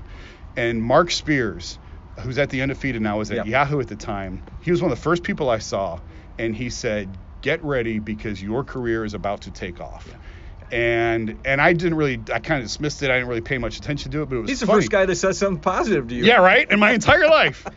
And 0.56 0.82
Mark 0.82 1.10
Spears, 1.10 1.78
who's 2.20 2.38
at 2.38 2.48
the 2.50 2.62
undefeated 2.62 3.02
now, 3.02 3.18
was 3.18 3.30
at 3.30 3.46
Yeah. 3.46 3.60
Yahoo 3.64 3.80
at 3.80 3.88
the 3.88 3.96
time. 3.96 4.42
He 4.60 4.70
was 4.70 4.80
one 4.80 4.90
of 4.90 4.96
the 4.96 5.02
first 5.02 5.22
people 5.22 5.50
I 5.50 5.58
saw. 5.58 6.00
And 6.38 6.56
he 6.56 6.70
said, 6.70 7.18
Get 7.42 7.62
ready 7.62 7.98
because 7.98 8.42
your 8.42 8.64
career 8.64 9.04
is 9.04 9.12
about 9.14 9.42
to 9.42 9.50
take 9.50 9.80
off. 9.80 10.08
And 10.72 11.38
and 11.44 11.60
I 11.60 11.74
didn't 11.74 11.94
really 11.94 12.20
I 12.32 12.40
kind 12.40 12.60
of 12.60 12.66
dismissed 12.66 13.02
it. 13.02 13.10
I 13.10 13.14
didn't 13.14 13.28
really 13.28 13.40
pay 13.40 13.58
much 13.58 13.76
attention 13.76 14.10
to 14.12 14.22
it, 14.22 14.28
but 14.28 14.36
it 14.36 14.40
was 14.40 14.48
He's 14.50 14.60
the 14.60 14.66
funny. 14.66 14.80
first 14.80 14.90
guy 14.90 15.06
that 15.06 15.14
said 15.14 15.36
something 15.36 15.60
positive 15.60 16.08
to 16.08 16.14
you. 16.14 16.24
Yeah, 16.24 16.36
right. 16.38 16.68
In 16.68 16.80
my 16.80 16.90
entire 16.92 17.28
life. 17.28 17.64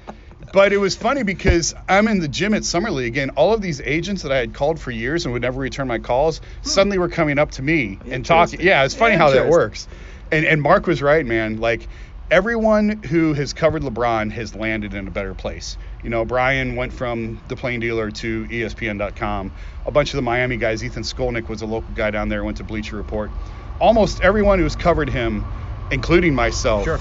But 0.51 0.73
it 0.73 0.77
was 0.77 0.95
funny 0.95 1.23
because 1.23 1.75
I'm 1.87 2.07
in 2.07 2.19
the 2.19 2.27
gym 2.27 2.53
at 2.53 2.65
Summer 2.65 2.91
League, 2.91 3.17
and 3.17 3.31
all 3.31 3.53
of 3.53 3.61
these 3.61 3.81
agents 3.81 4.23
that 4.23 4.31
I 4.31 4.37
had 4.37 4.53
called 4.53 4.79
for 4.79 4.91
years 4.91 5.25
and 5.25 5.33
would 5.33 5.41
never 5.41 5.59
return 5.59 5.87
my 5.87 5.99
calls 5.99 6.39
hmm. 6.39 6.43
suddenly 6.67 6.97
were 6.97 7.09
coming 7.09 7.37
up 7.37 7.51
to 7.51 7.61
me 7.61 7.99
and 8.07 8.25
talking. 8.25 8.61
Yeah, 8.61 8.83
it's 8.85 8.95
funny 8.95 9.15
how 9.15 9.29
that 9.31 9.49
works. 9.49 9.87
And 10.31 10.45
and 10.45 10.61
Mark 10.61 10.87
was 10.87 11.01
right, 11.01 11.25
man. 11.25 11.59
Like 11.59 11.87
everyone 12.31 13.03
who 13.03 13.33
has 13.33 13.53
covered 13.53 13.81
LeBron 13.81 14.31
has 14.31 14.55
landed 14.55 14.93
in 14.93 15.07
a 15.07 15.11
better 15.11 15.33
place. 15.33 15.77
You 16.03 16.09
know, 16.09 16.25
Brian 16.25 16.75
went 16.75 16.93
from 16.93 17.41
the 17.47 17.55
Plain 17.55 17.79
Dealer 17.79 18.11
to 18.11 18.45
ESPN.com. 18.45 19.51
A 19.85 19.91
bunch 19.91 20.11
of 20.13 20.17
the 20.17 20.21
Miami 20.21 20.57
guys, 20.57 20.83
Ethan 20.83 21.03
Skolnick 21.03 21.49
was 21.49 21.61
a 21.61 21.65
local 21.65 21.93
guy 21.95 22.11
down 22.11 22.29
there, 22.29 22.43
went 22.43 22.57
to 22.57 22.63
Bleacher 22.63 22.95
Report. 22.95 23.31
Almost 23.79 24.21
everyone 24.21 24.59
who's 24.59 24.75
covered 24.75 25.09
him, 25.09 25.45
including 25.91 26.35
myself, 26.35 26.85
Sure. 26.85 26.99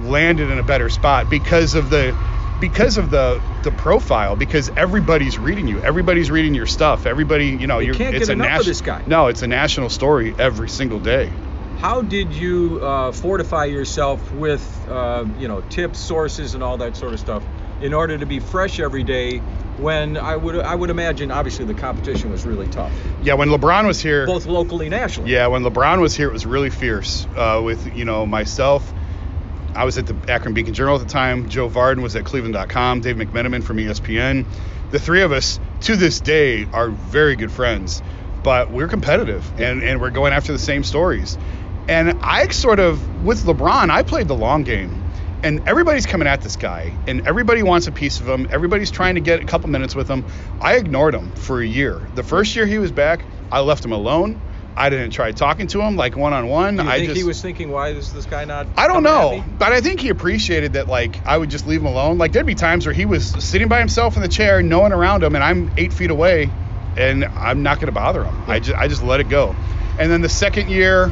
landed 0.00 0.50
in 0.50 0.58
a 0.58 0.62
better 0.62 0.88
spot 0.88 1.28
because 1.28 1.74
of 1.74 1.90
the 1.90 2.16
because 2.60 2.98
of 2.98 3.10
the 3.10 3.42
the 3.62 3.72
profile 3.72 4.36
because 4.36 4.70
everybody's 4.76 5.38
reading 5.38 5.66
you 5.66 5.80
everybody's 5.82 6.30
reading 6.30 6.54
your 6.54 6.66
stuff 6.66 7.06
everybody 7.06 7.48
you 7.48 7.66
know 7.66 7.78
You 7.78 7.94
can't 7.94 8.14
it's 8.14 8.28
get 8.28 8.38
a 8.38 8.42
enough 8.44 8.60
of 8.60 8.66
this 8.66 8.80
guy. 8.80 9.02
no 9.06 9.26
it's 9.28 9.42
a 9.42 9.46
national 9.46 9.88
story 9.88 10.34
every 10.38 10.68
single 10.68 11.00
day 11.00 11.32
How 11.78 12.02
did 12.02 12.32
you 12.32 12.78
uh, 12.82 13.10
fortify 13.12 13.64
yourself 13.64 14.32
with, 14.32 14.62
uh, 14.88 15.24
you 15.38 15.48
know, 15.48 15.62
tips, 15.62 15.98
sources, 15.98 16.52
and 16.54 16.62
all 16.62 16.76
that 16.78 16.94
sort 16.94 17.14
of 17.14 17.20
stuff 17.20 17.42
in 17.80 17.94
order 17.94 18.18
to 18.18 18.26
be 18.26 18.38
fresh 18.38 18.78
every 18.80 19.02
day? 19.02 19.38
When 19.78 20.18
I 20.18 20.36
would, 20.36 20.56
I 20.60 20.74
would 20.74 20.90
imagine, 20.90 21.30
obviously, 21.30 21.64
the 21.64 21.72
competition 21.72 22.30
was 22.30 22.44
really 22.44 22.66
tough, 22.68 22.92
yeah 23.22 23.32
when 23.32 23.48
lebron 23.48 23.86
was 23.86 23.98
here 23.98 24.26
both 24.26 24.44
locally, 24.44 24.86
and 24.86 24.90
nationally. 24.94 25.30
yeah 25.32 25.46
when 25.46 25.62
lebron 25.62 26.00
was 26.02 26.14
here 26.14 26.28
it 26.28 26.32
was 26.34 26.44
really 26.44 26.68
fierce 26.68 27.26
uh, 27.34 27.62
with 27.64 27.96
you 27.96 28.04
know 28.04 28.26
myself 28.26 28.92
I 29.74 29.84
was 29.84 29.98
at 29.98 30.06
the 30.06 30.16
Akron 30.30 30.54
Beacon 30.54 30.74
Journal 30.74 30.96
at 30.96 31.06
the 31.06 31.12
time. 31.12 31.48
Joe 31.48 31.68
Vardon 31.68 32.02
was 32.02 32.16
at 32.16 32.24
Cleveland.com. 32.24 33.00
Dave 33.00 33.16
McMenamin 33.16 33.62
from 33.62 33.76
ESPN. 33.76 34.46
The 34.90 34.98
three 34.98 35.22
of 35.22 35.32
us, 35.32 35.60
to 35.82 35.96
this 35.96 36.20
day, 36.20 36.66
are 36.72 36.88
very 36.88 37.36
good 37.36 37.52
friends, 37.52 38.02
but 38.42 38.70
we're 38.70 38.88
competitive 38.88 39.60
and, 39.60 39.82
and 39.82 40.00
we're 40.00 40.10
going 40.10 40.32
after 40.32 40.52
the 40.52 40.58
same 40.58 40.82
stories. 40.82 41.38
And 41.88 42.18
I 42.22 42.48
sort 42.48 42.80
of, 42.80 43.24
with 43.24 43.44
LeBron, 43.44 43.90
I 43.90 44.02
played 44.02 44.28
the 44.28 44.36
long 44.36 44.64
game. 44.64 45.04
And 45.42 45.66
everybody's 45.66 46.04
coming 46.04 46.28
at 46.28 46.42
this 46.42 46.56
guy, 46.56 46.92
and 47.06 47.26
everybody 47.26 47.62
wants 47.62 47.86
a 47.86 47.92
piece 47.92 48.20
of 48.20 48.28
him. 48.28 48.46
Everybody's 48.50 48.90
trying 48.90 49.14
to 49.14 49.22
get 49.22 49.40
a 49.40 49.46
couple 49.46 49.70
minutes 49.70 49.94
with 49.94 50.06
him. 50.06 50.26
I 50.60 50.76
ignored 50.76 51.14
him 51.14 51.32
for 51.32 51.62
a 51.62 51.66
year. 51.66 52.06
The 52.14 52.22
first 52.22 52.54
year 52.54 52.66
he 52.66 52.78
was 52.78 52.92
back, 52.92 53.24
I 53.50 53.60
left 53.60 53.82
him 53.82 53.92
alone. 53.92 54.38
I 54.76 54.88
didn't 54.88 55.10
try 55.10 55.32
talking 55.32 55.66
to 55.68 55.80
him 55.80 55.96
like 55.96 56.16
one 56.16 56.32
on 56.32 56.46
one. 56.46 56.80
I 56.80 56.96
think 56.98 57.08
just 57.08 57.16
he 57.18 57.24
was 57.24 57.40
thinking, 57.42 57.70
why 57.70 57.90
is 57.90 58.12
this 58.12 58.26
guy 58.26 58.44
not? 58.44 58.68
I 58.76 58.86
don't 58.86 59.02
know, 59.02 59.44
but 59.58 59.72
I 59.72 59.80
think 59.80 60.00
he 60.00 60.08
appreciated 60.08 60.74
that 60.74 60.88
like 60.88 61.20
I 61.26 61.36
would 61.36 61.50
just 61.50 61.66
leave 61.66 61.80
him 61.80 61.86
alone. 61.86 62.18
Like 62.18 62.32
there'd 62.32 62.46
be 62.46 62.54
times 62.54 62.86
where 62.86 62.94
he 62.94 63.04
was 63.04 63.30
sitting 63.44 63.68
by 63.68 63.78
himself 63.78 64.16
in 64.16 64.22
the 64.22 64.28
chair, 64.28 64.62
no 64.62 64.80
one 64.80 64.92
around 64.92 65.22
him, 65.22 65.34
and 65.34 65.44
I'm 65.44 65.70
eight 65.76 65.92
feet 65.92 66.10
away, 66.10 66.50
and 66.96 67.24
I'm 67.24 67.62
not 67.62 67.80
gonna 67.80 67.92
bother 67.92 68.24
him. 68.24 68.44
I 68.46 68.60
just 68.60 68.78
I 68.78 68.88
just 68.88 69.02
let 69.02 69.20
it 69.20 69.28
go. 69.28 69.54
And 69.98 70.10
then 70.10 70.22
the 70.22 70.28
second 70.28 70.70
year, 70.70 71.08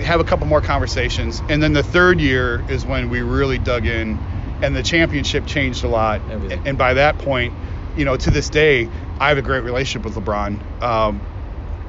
have 0.00 0.20
a 0.20 0.24
couple 0.24 0.46
more 0.46 0.60
conversations, 0.60 1.42
and 1.48 1.62
then 1.62 1.72
the 1.72 1.82
third 1.82 2.20
year 2.20 2.64
is 2.68 2.86
when 2.86 3.10
we 3.10 3.20
really 3.20 3.58
dug 3.58 3.86
in, 3.86 4.18
and 4.62 4.74
the 4.74 4.82
championship 4.82 5.46
changed 5.46 5.84
a 5.84 5.88
lot. 5.88 6.20
Everything. 6.30 6.62
And 6.66 6.78
by 6.78 6.94
that 6.94 7.18
point, 7.18 7.52
you 7.96 8.04
know, 8.04 8.16
to 8.16 8.30
this 8.30 8.48
day, 8.48 8.88
I 9.18 9.28
have 9.28 9.38
a 9.38 9.42
great 9.42 9.64
relationship 9.64 10.04
with 10.04 10.14
LeBron. 10.24 10.82
Um, 10.82 11.20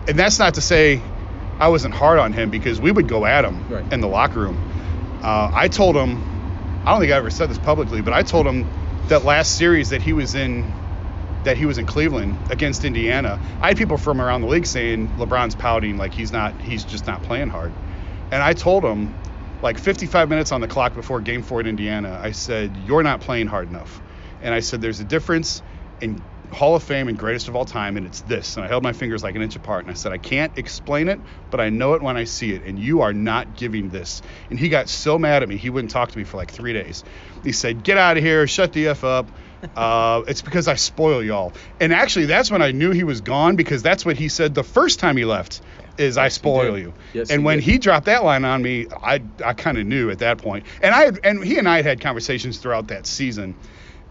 and 0.08 0.18
that's 0.18 0.40
not 0.40 0.56
to 0.56 0.62
say 0.62 1.02
I 1.60 1.68
wasn't 1.70 1.94
hard 1.94 2.20
on 2.20 2.34
him 2.34 2.50
because 2.50 2.80
we 2.80 2.92
would 2.92 3.08
go 3.08 3.26
at 3.26 3.46
him 3.46 3.66
Right. 3.70 3.86
in 3.92 4.02
the 4.02 4.08
locker 4.08 4.40
room. 4.40 4.58
Uh, 5.22 5.50
I 5.54 5.68
told 5.70 5.96
him, 5.96 6.82
I 6.86 6.92
don't 6.92 7.00
think 7.02 7.14
I 7.14 7.16
ever 7.18 7.30
said 7.30 7.50
this 7.50 7.58
publicly, 7.60 8.02
but 8.02 8.14
I 8.14 8.24
told 8.24 8.46
him 8.46 8.66
that 9.08 9.24
last 9.24 9.56
series 9.56 9.90
that 9.90 10.02
he 10.02 10.12
was 10.14 10.36
in, 10.36 10.64
that 11.46 11.56
he 11.58 11.66
was 11.66 11.78
in 11.78 11.86
Cleveland 11.86 12.36
against 12.50 12.84
Indiana. 12.84 13.40
I 13.62 13.70
had 13.70 13.78
people 13.78 13.98
from 13.98 14.20
around 14.20 14.42
the 14.42 14.48
league 14.48 14.66
saying 14.66 15.10
LeBron's 15.18 15.56
pouting, 15.56 15.98
like 15.98 16.14
he's 16.14 16.32
not, 16.32 16.54
he's 16.62 16.84
just 16.84 17.08
not 17.08 17.24
playing 17.24 17.50
hard. 17.50 17.72
And 18.32 18.42
I 18.44 18.54
told 18.54 18.84
him, 18.84 19.14
like 19.62 19.78
55 19.78 20.28
minutes 20.28 20.52
on 20.52 20.60
the 20.60 20.68
clock 20.68 20.94
before 20.94 21.22
Game 21.22 21.42
Four 21.42 21.62
in 21.62 21.68
Indiana, 21.68 22.20
I 22.22 22.32
said, 22.32 22.76
"You're 22.86 23.04
not 23.04 23.22
playing 23.22 23.48
hard 23.48 23.70
enough." 23.70 24.02
And 24.42 24.54
I 24.54 24.60
said, 24.60 24.82
"There's 24.82 25.00
a 25.00 25.06
difference 25.06 25.62
in 26.02 26.22
Hall 26.54 26.76
of 26.76 26.84
Fame 26.84 27.08
and 27.08 27.18
greatest 27.18 27.48
of 27.48 27.56
all 27.56 27.66
time, 27.66 27.98
and 27.98 28.06
it's 28.06 28.22
this." 28.22 28.56
And 28.56 28.66
I 28.66 28.70
held 28.70 28.84
my 28.84 28.94
fingers 28.94 29.24
like 29.24 29.36
an 29.36 29.42
inch 29.42 29.56
apart, 29.56 29.86
and 29.86 29.92
I 29.92 29.96
said, 29.96 30.12
"I 30.12 30.18
can't 30.18 30.58
explain 30.58 31.10
it, 31.10 31.20
but 31.50 31.60
I 31.60 31.70
know 31.70 31.94
it 31.94 32.02
when 32.02 32.18
I 32.18 32.24
see 32.24 32.54
it, 32.54 32.64
and 32.66 32.78
you 32.80 33.02
are 33.02 33.14
not 33.14 33.54
giving 33.56 33.90
this." 33.90 34.22
And 34.50 34.60
he 34.60 34.70
got 34.70 34.90
so 34.90 35.18
mad 35.20 35.44
at 35.44 35.50
me, 35.50 35.58
he 35.58 35.70
wouldn't 35.70 35.92
talk 35.92 36.12
to 36.12 36.18
me 36.18 36.24
for 36.24 36.38
like 36.38 36.52
three 36.52 36.74
days. 36.74 37.04
He 37.44 37.52
said, 37.52 37.84
"Get 37.84 37.98
out 37.98 38.18
of 38.18 38.24
here, 38.24 38.48
shut 38.48 38.74
the 38.74 38.88
f 38.88 39.04
up." 39.04 39.32
Uh, 39.78 40.24
it's 40.28 40.42
because 40.42 40.68
I 40.68 40.76
spoil 40.76 41.24
y'all. 41.24 41.54
And 41.80 41.94
actually, 41.94 42.26
that's 42.26 42.52
when 42.52 42.62
I 42.62 42.72
knew 42.72 42.92
he 42.92 43.06
was 43.06 43.22
gone 43.22 43.56
because 43.56 43.82
that's 43.82 44.06
what 44.06 44.18
he 44.18 44.28
said 44.28 44.54
the 44.54 44.64
first 44.64 45.00
time 45.00 45.16
he 45.16 45.24
left. 45.24 45.62
Is 45.98 46.18
I 46.18 46.28
spoil 46.28 46.78
you. 46.78 46.94
Yes, 47.14 47.30
and 47.30 47.42
he 47.42 47.46
when 47.46 47.58
did. 47.60 47.64
he 47.64 47.78
dropped 47.78 48.08
that 48.08 48.26
line 48.26 48.44
on 48.44 48.62
me, 48.62 48.88
I 48.92 49.22
I 49.46 49.54
kind 49.54 49.78
of 49.78 49.86
knew 49.86 50.10
at 50.10 50.20
that 50.20 50.40
point. 50.40 50.66
And 50.82 50.94
I 50.94 51.06
had, 51.06 51.20
and 51.24 51.44
he 51.44 51.60
and 51.60 51.70
I 51.70 51.78
had 51.78 51.86
had 51.86 52.02
conversations 52.02 52.58
throughout 52.58 52.88
that 52.88 53.06
season. 53.06 53.56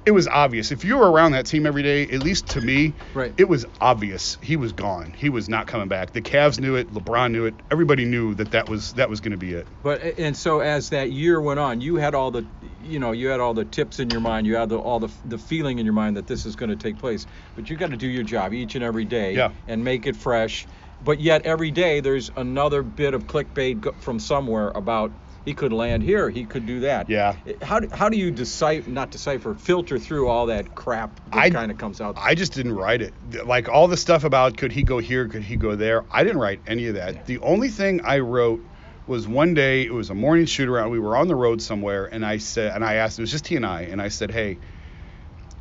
It 0.04 0.10
was 0.10 0.26
obvious 0.26 0.72
if 0.72 0.84
you 0.84 0.98
were 0.98 1.10
around 1.12 1.32
that 1.32 1.46
team 1.46 1.64
every 1.64 1.84
day, 1.84 2.08
at 2.08 2.20
least 2.24 2.48
to 2.50 2.60
me, 2.60 2.94
Right. 3.14 3.32
it 3.38 3.48
was 3.48 3.64
obvious 3.80 4.36
he 4.42 4.56
was 4.56 4.72
gone. 4.72 5.14
He 5.16 5.28
was 5.28 5.48
not 5.48 5.68
coming 5.68 5.86
back. 5.86 6.12
The 6.12 6.20
Cavs 6.20 6.58
knew 6.58 6.74
it. 6.74 6.92
LeBron 6.92 7.30
knew 7.30 7.44
it. 7.44 7.54
Everybody 7.70 8.04
knew 8.04 8.34
that 8.34 8.50
that 8.50 8.68
was 8.68 8.94
that 8.94 9.08
was 9.08 9.20
going 9.20 9.30
to 9.30 9.36
be 9.36 9.52
it. 9.52 9.68
But 9.84 10.02
and 10.18 10.36
so 10.36 10.58
as 10.58 10.90
that 10.90 11.12
year 11.12 11.40
went 11.40 11.60
on, 11.60 11.80
you 11.80 11.96
had 11.96 12.16
all 12.16 12.32
the, 12.32 12.44
you 12.80 12.98
know, 12.98 13.12
you 13.12 13.28
had 13.28 13.38
all 13.38 13.54
the 13.54 13.64
tips 13.64 14.00
in 14.00 14.10
your 14.10 14.20
mind. 14.20 14.44
You 14.46 14.56
had 14.56 14.70
the, 14.70 14.78
all 14.78 14.98
the 14.98 15.12
the 15.24 15.38
feeling 15.38 15.78
in 15.78 15.86
your 15.86 15.94
mind 15.94 16.16
that 16.16 16.26
this 16.26 16.46
is 16.46 16.56
going 16.56 16.70
to 16.70 16.76
take 16.76 16.98
place. 16.98 17.24
But 17.54 17.70
you 17.70 17.76
got 17.76 17.90
to 17.90 17.96
do 17.96 18.08
your 18.08 18.24
job 18.24 18.52
each 18.52 18.74
and 18.74 18.82
every 18.82 19.04
day 19.04 19.36
Yeah. 19.36 19.50
and 19.68 19.84
make 19.84 20.06
it 20.08 20.16
fresh. 20.16 20.66
But 21.00 21.20
yet 21.20 21.42
every 21.46 21.70
day 21.70 22.00
there's 22.00 22.28
another 22.36 22.82
bit 22.82 23.14
of 23.14 23.24
clickbait 23.28 24.00
from 24.00 24.18
somewhere 24.18 24.70
about 24.74 25.12
he 25.44 25.54
could 25.54 25.72
land 25.72 26.02
here, 26.02 26.30
he 26.30 26.44
could 26.44 26.66
do 26.66 26.80
that. 26.80 27.08
Yeah. 27.08 27.36
How 27.62 27.80
do, 27.80 27.88
how 27.92 28.08
do 28.08 28.16
you 28.16 28.30
decipher, 28.30 28.88
not 28.88 29.10
decipher, 29.10 29.54
filter 29.54 29.98
through 29.98 30.28
all 30.28 30.46
that 30.46 30.74
crap 30.74 31.20
that 31.30 31.52
kind 31.52 31.70
of 31.70 31.78
comes 31.78 32.00
out? 32.00 32.16
I 32.18 32.34
just 32.34 32.52
didn't 32.52 32.74
write 32.74 33.02
it. 33.02 33.14
Like 33.46 33.68
all 33.68 33.88
the 33.88 33.96
stuff 33.96 34.24
about 34.24 34.56
could 34.56 34.72
he 34.72 34.82
go 34.82 34.98
here, 34.98 35.26
could 35.28 35.42
he 35.42 35.56
go 35.56 35.74
there, 35.74 36.04
I 36.10 36.22
didn't 36.22 36.38
write 36.38 36.62
any 36.66 36.86
of 36.86 36.94
that. 36.94 37.26
The 37.26 37.38
only 37.38 37.68
thing 37.68 38.02
I 38.04 38.20
wrote 38.20 38.64
was 39.06 39.26
one 39.26 39.54
day 39.54 39.82
it 39.82 39.92
was 39.92 40.10
a 40.10 40.14
morning 40.14 40.46
shoot 40.46 40.68
around. 40.68 40.90
We 40.90 41.00
were 41.00 41.16
on 41.16 41.26
the 41.26 41.34
road 41.34 41.60
somewhere, 41.60 42.06
and 42.06 42.24
I 42.24 42.38
said, 42.38 42.72
and 42.74 42.84
I 42.84 42.94
asked, 42.94 43.18
it 43.18 43.22
was 43.22 43.32
just 43.32 43.48
he 43.48 43.56
and 43.56 43.66
I, 43.66 43.82
and 43.82 44.00
I 44.00 44.08
said, 44.08 44.30
hey, 44.30 44.58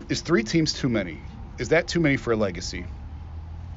is 0.10 0.22
three 0.22 0.44
teams 0.44 0.74
too 0.74 0.90
many? 0.90 1.18
Is 1.58 1.70
that 1.70 1.88
too 1.88 2.00
many 2.00 2.18
for 2.18 2.34
a 2.34 2.36
legacy? 2.36 2.86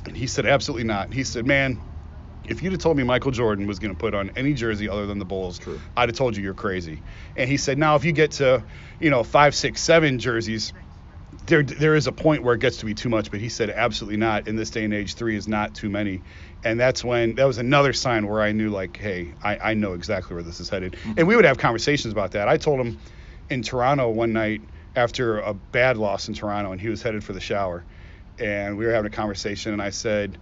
And 0.06 0.14
he 0.14 0.26
said, 0.26 0.44
absolutely 0.44 0.84
not. 0.84 1.14
He 1.14 1.24
said, 1.24 1.46
man, 1.46 1.80
if 2.46 2.62
you'd 2.62 2.72
have 2.72 2.80
told 2.80 2.96
me 2.96 3.02
Michael 3.02 3.30
Jordan 3.30 3.66
was 3.66 3.78
going 3.78 3.94
to 3.94 3.98
put 3.98 4.14
on 4.14 4.30
any 4.36 4.54
jersey 4.54 4.88
other 4.88 5.06
than 5.06 5.18
the 5.18 5.24
Bulls, 5.24 5.58
True. 5.58 5.80
I'd 5.96 6.08
have 6.08 6.16
told 6.16 6.36
you 6.36 6.42
you're 6.42 6.54
crazy. 6.54 7.02
And 7.36 7.48
he 7.48 7.56
said, 7.56 7.78
now 7.78 7.96
if 7.96 8.04
you 8.04 8.12
get 8.12 8.32
to, 8.32 8.62
you 9.00 9.10
know, 9.10 9.22
five, 9.22 9.54
six, 9.54 9.80
seven 9.80 10.18
jerseys, 10.18 10.72
there 11.46 11.62
there 11.62 11.94
is 11.94 12.06
a 12.06 12.12
point 12.12 12.42
where 12.42 12.54
it 12.54 12.60
gets 12.60 12.78
to 12.78 12.86
be 12.86 12.94
too 12.94 13.08
much, 13.08 13.30
but 13.30 13.40
he 13.40 13.48
said 13.48 13.68
absolutely 13.68 14.16
not. 14.16 14.48
In 14.48 14.56
this 14.56 14.70
day 14.70 14.84
and 14.84 14.94
age, 14.94 15.14
three 15.14 15.36
is 15.36 15.46
not 15.46 15.74
too 15.74 15.90
many. 15.90 16.22
And 16.64 16.80
that's 16.80 17.04
when 17.04 17.34
that 17.34 17.44
was 17.44 17.58
another 17.58 17.92
sign 17.92 18.26
where 18.26 18.40
I 18.40 18.52
knew 18.52 18.70
like, 18.70 18.96
hey, 18.96 19.34
I, 19.42 19.70
I 19.70 19.74
know 19.74 19.92
exactly 19.92 20.34
where 20.34 20.42
this 20.42 20.60
is 20.60 20.68
headed. 20.68 20.92
Mm-hmm. 20.92 21.18
And 21.18 21.28
we 21.28 21.36
would 21.36 21.44
have 21.44 21.58
conversations 21.58 22.12
about 22.12 22.32
that. 22.32 22.48
I 22.48 22.56
told 22.56 22.80
him 22.80 22.98
in 23.50 23.62
Toronto 23.62 24.08
one 24.08 24.32
night 24.32 24.62
after 24.96 25.40
a 25.40 25.52
bad 25.52 25.98
loss 25.98 26.28
in 26.28 26.34
Toronto, 26.34 26.72
and 26.72 26.80
he 26.80 26.88
was 26.88 27.02
headed 27.02 27.24
for 27.24 27.32
the 27.32 27.40
shower, 27.40 27.84
and 28.38 28.78
we 28.78 28.86
were 28.86 28.92
having 28.92 29.12
a 29.12 29.14
conversation, 29.14 29.72
and 29.72 29.82
I 29.82 29.90
said, 29.90 30.38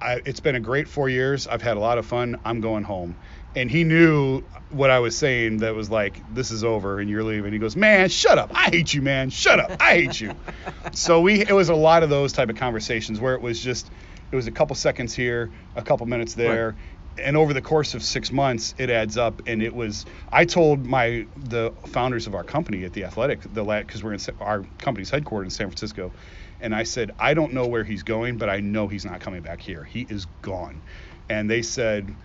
I, 0.00 0.20
it's 0.24 0.40
been 0.40 0.56
a 0.56 0.60
great 0.60 0.88
four 0.88 1.08
years. 1.08 1.46
I've 1.46 1.62
had 1.62 1.76
a 1.76 1.80
lot 1.80 1.98
of 1.98 2.06
fun. 2.06 2.40
I'm 2.44 2.60
going 2.60 2.84
home. 2.84 3.16
And 3.54 3.70
he 3.70 3.84
knew 3.84 4.42
what 4.70 4.90
I 4.90 5.00
was 5.00 5.16
saying 5.16 5.58
that 5.58 5.74
was 5.74 5.90
like, 5.90 6.22
this 6.34 6.50
is 6.50 6.62
over 6.62 7.00
and 7.00 7.10
you're 7.10 7.24
leaving. 7.24 7.52
He 7.52 7.58
goes, 7.58 7.74
man, 7.74 8.08
shut 8.08 8.38
up. 8.38 8.52
I 8.54 8.70
hate 8.70 8.94
you, 8.94 9.02
man. 9.02 9.30
Shut 9.30 9.58
up. 9.58 9.76
I 9.80 9.94
hate 9.94 10.20
you. 10.20 10.32
so 10.92 11.20
we, 11.20 11.40
it 11.40 11.52
was 11.52 11.68
a 11.68 11.74
lot 11.74 12.02
of 12.02 12.10
those 12.10 12.32
type 12.32 12.48
of 12.48 12.56
conversations 12.56 13.20
where 13.20 13.34
it 13.34 13.40
was 13.40 13.60
just, 13.60 13.90
it 14.30 14.36
was 14.36 14.46
a 14.46 14.52
couple 14.52 14.76
seconds 14.76 15.14
here, 15.14 15.50
a 15.74 15.82
couple 15.82 16.06
minutes 16.06 16.34
there. 16.34 16.76
And 17.18 17.36
over 17.36 17.52
the 17.52 17.60
course 17.60 17.94
of 17.94 18.04
six 18.04 18.30
months, 18.30 18.74
it 18.78 18.88
adds 18.88 19.16
up. 19.16 19.42
And 19.46 19.62
it 19.62 19.74
was, 19.74 20.06
I 20.30 20.44
told 20.44 20.86
my, 20.86 21.26
the 21.36 21.72
founders 21.88 22.28
of 22.28 22.36
our 22.36 22.44
company 22.44 22.84
at 22.84 22.92
the 22.92 23.04
Athletic, 23.04 23.52
the 23.52 23.64
LAT, 23.64 23.86
because 23.86 24.04
we're 24.04 24.14
in 24.14 24.20
our 24.40 24.62
company's 24.78 25.10
headquarters 25.10 25.46
in 25.46 25.50
San 25.50 25.66
Francisco. 25.66 26.12
And 26.60 26.74
I 26.74 26.84
said, 26.84 27.12
I 27.18 27.34
don't 27.34 27.52
know 27.52 27.66
where 27.66 27.84
he's 27.84 28.02
going, 28.02 28.38
but 28.38 28.50
I 28.50 28.60
know 28.60 28.88
he's 28.88 29.04
not 29.04 29.20
coming 29.20 29.42
back 29.42 29.60
here. 29.60 29.84
He 29.84 30.02
is 30.02 30.26
gone. 30.42 30.82
And 31.28 31.50
they 31.50 31.62
said, 31.62 32.16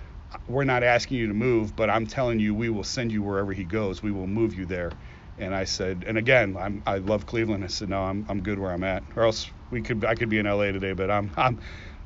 We're 0.47 0.65
not 0.65 0.83
asking 0.83 1.17
you 1.17 1.27
to 1.27 1.33
move, 1.33 1.75
but 1.75 1.89
I'm 1.89 2.07
telling 2.07 2.39
you, 2.39 2.55
we 2.55 2.69
will 2.69 2.83
send 2.83 3.11
you 3.11 3.23
wherever 3.23 3.53
he 3.53 3.65
goes. 3.65 4.03
We 4.03 4.11
will 4.11 4.27
move 4.27 4.55
you 4.55 4.65
there. 4.65 4.91
And 5.37 5.53
I 5.55 5.65
said, 5.65 6.05
and 6.07 6.17
again, 6.17 6.57
I'm, 6.57 6.83
I 6.85 6.99
love 6.99 7.25
Cleveland. 7.25 7.63
I 7.63 7.67
said, 7.67 7.89
no, 7.89 8.01
I'm, 8.03 8.25
I'm 8.29 8.41
good 8.41 8.59
where 8.59 8.71
I'm 8.71 8.83
at. 8.83 9.03
Or 9.15 9.23
else 9.23 9.51
we 9.69 9.81
could, 9.81 10.05
I 10.05 10.15
could 10.15 10.29
be 10.29 10.39
in 10.39 10.45
LA 10.45 10.71
today, 10.71 10.93
but 10.93 11.11
I'm, 11.11 11.31
I'm, 11.37 11.59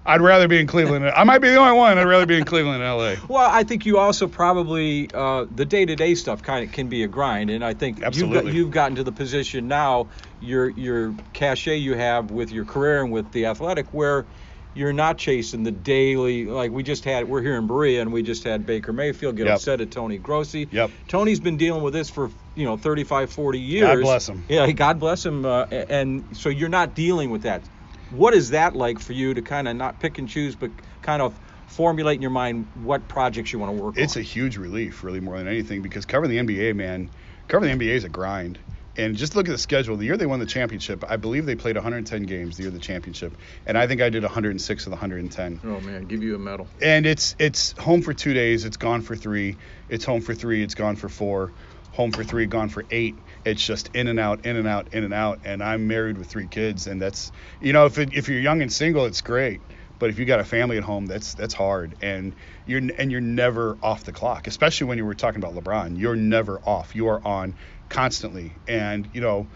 I'd 0.06 0.22
rather 0.22 0.48
be 0.48 0.60
in 0.60 0.66
Cleveland. 0.66 1.06
I 1.06 1.24
might 1.24 1.40
be 1.40 1.50
the 1.50 1.58
only 1.58 1.78
one. 1.78 1.98
I'd 1.98 2.04
rather 2.06 2.26
be 2.26 2.38
in 2.38 2.46
Cleveland 2.46 2.82
than 2.82 2.90
LA. 2.90 3.16
Well, 3.28 3.48
I 3.50 3.64
think 3.64 3.86
you 3.86 3.98
also 4.00 4.28
probably 4.28 5.10
uh, 5.14 5.46
the 5.52 5.66
day-to-day 5.66 6.16
stuff 6.16 6.42
kind 6.42 6.66
of 6.66 6.72
can 6.72 6.88
be 6.88 7.04
a 7.04 7.08
grind, 7.08 7.50
and 7.50 7.64
I 7.64 7.74
think 7.74 8.00
you've, 8.00 8.32
got, 8.32 8.46
you've 8.54 8.72
gotten 8.72 8.96
to 8.96 9.04
the 9.04 9.12
position 9.12 9.68
now, 9.68 10.10
your 10.40 10.70
your 10.70 11.14
cachet 11.34 11.78
you 11.78 11.96
have 11.96 12.32
with 12.32 12.52
your 12.52 12.66
career 12.66 13.04
and 13.04 13.12
with 13.12 13.32
the 13.32 13.46
athletic, 13.46 13.94
where 13.94 14.26
you're 14.74 14.94
not 14.94 15.18
chasing 15.18 15.64
the 15.64 15.72
daily. 15.72 16.46
Like 16.46 16.72
we 16.72 16.82
just 16.82 17.04
had, 17.04 17.28
we're 17.28 17.42
here 17.42 17.58
in 17.58 17.68
Berea, 17.68 18.02
and 18.02 18.14
we 18.14 18.24
just 18.24 18.44
had 18.46 18.66
Baker 18.66 18.94
Mayfield 18.94 19.36
get 19.36 19.48
Yep. 19.48 19.56
upset 19.56 19.82
at 19.82 19.92
Tony 19.92 20.18
Grossi. 20.18 20.70
Yep. 20.72 20.92
Tony's 21.08 21.40
been 21.40 21.58
dealing 21.58 21.84
with 21.84 21.94
this 21.94 22.10
for 22.10 22.32
you 22.56 22.66
know 22.66 22.78
35, 22.78 23.32
40 23.32 23.60
years. 23.60 23.82
God 23.82 24.02
bless 24.02 24.30
him. 24.30 24.46
Yeah, 24.48 24.72
God 24.72 25.00
bless 25.00 25.26
him. 25.26 25.46
Uh, 25.46 25.66
and 25.66 26.36
so 26.38 26.50
you're 26.50 26.70
not 26.70 26.96
dealing 26.96 27.30
with 27.30 27.44
that. 27.44 27.68
What 28.12 28.34
is 28.34 28.52
that 28.52 28.76
like 28.76 29.00
for 29.00 29.14
you 29.14 29.34
to 29.34 29.42
kind 29.42 29.68
of 29.68 29.76
not 29.76 30.00
pick 30.00 30.18
and 30.18 30.28
choose, 30.28 30.56
but 30.56 30.72
kind 31.02 31.22
of 31.22 31.40
formulate 31.68 32.16
in 32.16 32.22
your 32.22 32.32
mind 32.32 32.68
what 32.74 33.08
projects 33.08 33.54
you 33.54 33.60
want 33.60 33.78
to 33.78 33.84
work 33.84 33.98
It's 33.98 34.16
on? 34.16 34.22
It's 34.22 34.30
a 34.30 34.34
huge 34.34 34.58
relief, 34.58 35.04
really, 35.04 35.20
more 35.20 35.38
than 35.38 35.48
anything, 35.48 35.82
because 35.82 36.06
covering 36.06 36.32
the 36.32 36.38
NBA, 36.38 36.76
man, 36.76 37.10
covering 37.48 37.78
the 37.78 37.86
NBA 37.86 37.96
is 37.96 38.04
a 38.04 38.10
grind. 38.10 38.60
And 38.98 39.16
just 39.16 39.34
look 39.36 39.48
at 39.48 39.52
the 39.52 39.58
schedule. 39.58 39.96
The 39.96 40.06
year 40.06 40.18
they 40.18 40.26
won 40.26 40.40
the 40.40 40.46
championship, 40.46 41.06
I 41.08 41.16
believe 41.16 41.46
they 41.46 41.56
played 41.56 41.76
110 41.76 42.24
games 42.24 42.58
the 42.58 42.64
year 42.64 42.68
of 42.68 42.74
the 42.74 42.82
championship, 42.82 43.38
and 43.66 43.78
I 43.78 43.88
think 43.88 44.02
I 44.02 44.10
did 44.10 44.24
106 44.24 44.86
of 44.86 44.90
the 44.90 44.96
110. 44.96 45.62
Oh 45.64 45.80
man, 45.80 46.06
give 46.06 46.22
you 46.22 46.36
a 46.36 46.40
medal. 46.40 46.68
And 46.82 47.06
it's 47.06 47.34
it's 47.40 47.72
home 47.74 48.02
for 48.02 48.14
two 48.14 48.34
days, 48.34 48.66
it's 48.66 48.76
gone 48.76 49.02
for 49.02 49.16
three. 49.16 49.56
It's 49.88 50.04
home 50.04 50.22
for 50.22 50.34
three, 50.34 50.64
it's 50.64 50.76
gone 50.76 50.98
for 50.98 51.08
four. 51.08 51.54
Home 51.92 52.12
for 52.12 52.24
three, 52.24 52.46
gone 52.46 52.70
for 52.70 52.86
eight. 52.92 53.24
It's 53.46 53.66
just 53.66 53.90
in 53.90 54.08
and 54.08 54.20
out, 54.20 54.46
in 54.46 54.56
and 54.56 54.68
out, 54.68 54.90
in 54.90 55.04
and 55.04 55.14
out. 55.14 55.40
And 55.44 55.64
I'm 55.64 55.88
married 55.88 56.18
with 56.18 56.30
three 56.30 56.48
kids, 56.48 56.88
and 56.88 57.02
that's 57.02 57.32
you 57.60 57.74
know 57.74 57.86
if 57.86 57.98
it, 57.98 58.14
if 58.14 58.30
you're 58.30 58.40
young 58.40 58.62
and 58.62 58.72
single, 58.72 59.06
it's 59.06 59.22
great. 59.22 59.64
But 60.00 60.10
if 60.10 60.18
you 60.18 60.26
got 60.26 60.40
a 60.40 60.46
family 60.46 60.78
at 60.78 60.84
home, 60.84 61.06
that's 61.08 61.34
that's 61.34 61.54
hard, 61.54 61.98
and 62.02 62.36
you're 62.66 62.82
and 62.98 63.12
you're 63.12 63.22
never 63.22 63.78
off 63.82 64.06
the 64.06 64.14
clock. 64.14 64.48
Especially 64.48 64.88
when 64.88 64.98
you 64.98 65.06
were 65.06 65.16
talking 65.16 65.44
about 65.44 65.56
LeBron, 65.56 65.98
you're 65.98 66.16
never 66.16 66.60
off. 66.62 66.96
You 66.96 67.08
are 67.08 67.26
on 67.26 67.56
constantly, 67.90 68.60
and 68.66 69.10
you 69.14 69.20
know 69.20 69.50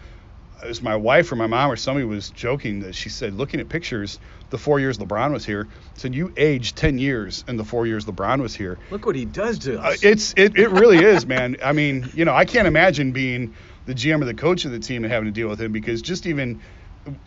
it 0.62 0.68
was 0.68 0.82
my 0.82 0.96
wife 0.96 1.30
or 1.32 1.36
my 1.36 1.46
mom 1.46 1.70
or 1.70 1.76
somebody 1.76 2.06
was 2.06 2.30
joking 2.30 2.80
that 2.80 2.94
she 2.94 3.08
said, 3.08 3.34
looking 3.34 3.60
at 3.60 3.68
pictures, 3.68 4.18
the 4.50 4.58
four 4.58 4.80
years 4.80 4.98
LeBron 4.98 5.32
was 5.32 5.44
here, 5.44 5.68
said 5.94 6.14
you 6.14 6.32
aged 6.36 6.76
10 6.76 6.98
years 6.98 7.44
in 7.48 7.56
the 7.56 7.64
four 7.64 7.86
years 7.86 8.04
LeBron 8.06 8.40
was 8.40 8.54
here. 8.54 8.78
Look 8.90 9.06
what 9.06 9.16
he 9.16 9.24
does 9.24 9.58
to 9.60 9.80
Uh, 9.80 9.94
it's 10.02 10.32
it, 10.36 10.56
it 10.56 10.70
really 10.70 10.98
is, 10.98 11.26
man. 11.26 11.56
I 11.62 11.72
mean, 11.72 12.08
you 12.14 12.24
know, 12.24 12.34
I 12.34 12.44
can't 12.44 12.68
imagine 12.68 13.12
being 13.12 13.54
the 13.86 13.94
GM 13.94 14.22
or 14.22 14.24
the 14.24 14.34
coach 14.34 14.64
of 14.64 14.70
the 14.70 14.78
team 14.78 15.04
and 15.04 15.12
having 15.12 15.26
to 15.26 15.32
deal 15.32 15.48
with 15.48 15.60
him 15.60 15.72
because 15.72 16.02
just 16.02 16.26
even 16.26 16.62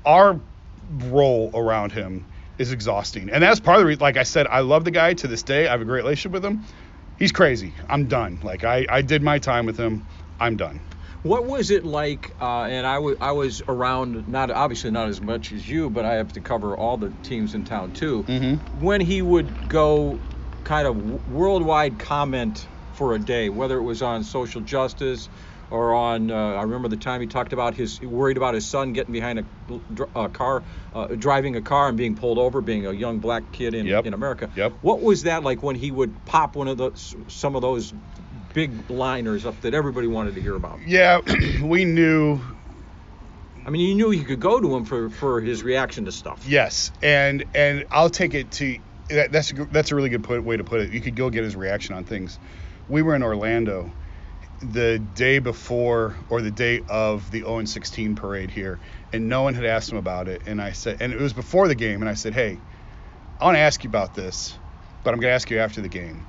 our 0.06 0.40
role 0.90 1.52
around 1.54 1.92
him 1.92 2.26
is 2.58 2.72
exhausting. 2.72 3.30
And 3.30 3.44
that's 3.44 3.60
part 3.60 3.78
of 3.78 3.82
the 3.82 3.88
reason, 3.88 4.02
like 4.02 4.18
I 4.18 4.24
said, 4.24 4.48
I 4.48 4.62
love 4.62 4.84
the 4.84 4.92
guy 4.92 5.14
to 5.16 5.28
this 5.28 5.44
day. 5.44 5.68
I 5.68 5.72
have 5.72 5.82
a 5.82 5.86
great 5.86 6.04
relationship 6.04 6.32
with 6.32 6.46
him. 6.46 6.64
He's 7.20 7.32
crazy. 7.32 7.74
I'm 7.90 8.08
done. 8.08 8.40
Like 8.44 8.64
I, 8.64 8.86
I 8.90 9.02
did 9.02 9.22
my 9.22 9.40
time 9.40 9.66
with 9.66 9.78
him. 9.78 10.08
I'm 10.40 10.56
done. 10.56 10.82
What 11.24 11.46
was 11.46 11.72
it 11.72 11.84
like? 11.86 12.32
Uh, 12.40 12.64
and 12.64 12.86
I, 12.88 12.96
w- 12.96 13.18
I 13.20 13.32
was 13.32 13.62
around, 13.68 14.28
not 14.28 14.52
obviously 14.52 14.92
not 14.92 15.10
as 15.10 15.20
much 15.22 15.52
as 15.52 15.68
you, 15.68 15.90
but 15.90 16.06
I 16.06 16.14
have 16.16 16.34
to 16.34 16.42
cover 16.42 16.78
all 16.78 16.98
the 16.98 17.12
teams 17.24 17.54
in 17.54 17.66
town 17.66 17.92
too. 17.94 18.24
Mm-hmm. 18.24 18.84
When 18.84 19.02
he 19.02 19.22
would 19.22 19.70
go 19.70 20.20
kind 20.64 20.88
of 20.88 21.28
worldwide 21.32 22.00
comment 22.00 22.66
for 22.94 23.14
a 23.14 23.20
day, 23.20 23.50
whether 23.50 23.78
it 23.78 23.84
was 23.84 24.02
on 24.02 24.24
social 24.24 24.62
justice 24.62 25.28
or 25.70 25.94
on, 25.94 26.32
uh, 26.32 26.36
I 26.36 26.62
remember 26.62 26.88
the 26.88 26.96
time 26.98 27.20
he 27.20 27.28
talked 27.28 27.52
about 27.52 27.74
his, 27.76 28.00
worried 28.02 28.38
about 28.38 28.54
his 28.54 28.66
son 28.66 28.94
getting 28.94 29.12
behind 29.12 29.40
a, 29.40 29.44
a 30.20 30.30
car, 30.30 30.64
uh, 30.94 31.08
driving 31.08 31.56
a 31.58 31.62
car 31.62 31.90
and 31.90 31.98
being 31.98 32.16
pulled 32.16 32.38
over, 32.38 32.62
being 32.62 32.86
a 32.86 32.94
young 32.94 33.20
black 33.20 33.44
kid 33.52 33.74
in, 33.74 33.86
Yep. 33.86 34.06
in 34.06 34.14
America. 34.14 34.50
Yep. 34.56 34.74
What 34.82 35.02
was 35.02 35.24
that 35.24 35.44
like 35.44 35.62
when 35.62 35.76
he 35.76 35.92
would 35.92 36.26
pop 36.26 36.56
one 36.56 36.70
of 36.70 36.78
those, 36.78 37.16
some 37.28 37.56
of 37.56 37.62
those 37.62 37.94
big 38.54 38.90
liners 38.90 39.46
up 39.46 39.62
that 39.62 39.74
everybody 39.74 40.08
wanted 40.08 40.36
to 40.36 40.42
hear 40.42 40.56
about? 40.56 40.80
Yeah, 40.86 41.20
we 41.62 41.86
knew 41.86 42.42
I 43.68 43.70
mean, 43.70 43.82
you 43.82 43.96
knew 43.96 44.12
you 44.12 44.24
could 44.24 44.40
go 44.40 44.62
to 44.62 44.76
him 44.78 44.86
for, 44.86 45.10
for 45.10 45.42
his 45.42 45.62
reaction 45.62 46.06
to 46.06 46.12
stuff. 46.14 46.48
Yes, 46.48 46.92
and 47.02 47.44
and 47.54 47.86
I'll 47.92 48.10
take 48.10 48.34
it 48.34 48.52
to 48.54 48.80
that, 49.10 49.32
that's 49.34 49.52
a, 49.52 49.66
that's 49.66 49.92
a 49.92 49.96
really 49.96 50.10
good 50.10 50.24
put, 50.24 50.42
way 50.44 50.56
to 50.56 50.64
put 50.64 50.80
it. 50.80 50.92
You 50.92 51.02
could 51.02 51.16
go 51.16 51.30
get 51.30 51.44
his 51.44 51.56
reaction 51.56 51.94
on 51.94 52.06
things. 52.06 52.40
We 52.88 53.02
were 53.02 53.14
in 53.14 53.24
Orlando 53.24 53.92
the 54.62 55.00
day 55.00 55.40
before 55.40 56.16
or 56.30 56.42
the 56.42 56.52
day 56.52 56.82
of 56.88 57.30
the 57.30 57.42
0 57.42 57.66
16 57.66 58.16
parade 58.16 58.52
here, 58.52 58.80
and 59.12 59.28
no 59.28 59.42
one 59.42 59.54
had 59.54 59.66
asked 59.66 59.92
him 59.92 59.98
about 59.98 60.30
it. 60.30 60.44
And 60.46 60.62
I 60.62 60.72
said, 60.72 61.02
and 61.02 61.12
it 61.12 61.20
was 61.20 61.34
before 61.34 61.68
the 61.68 61.76
game, 61.76 62.02
and 62.02 62.10
I 62.10 62.14
said, 62.14 62.34
hey, 62.34 62.62
I 63.40 63.46
want 63.46 63.56
to 63.56 63.62
ask 63.62 63.84
you 63.84 63.90
about 63.90 64.14
this, 64.14 64.58
but 65.04 65.14
I'm 65.14 65.20
going 65.20 65.30
to 65.30 65.36
ask 65.36 65.50
you 65.50 65.60
after 65.60 65.82
the 65.82 65.90
game. 65.90 66.26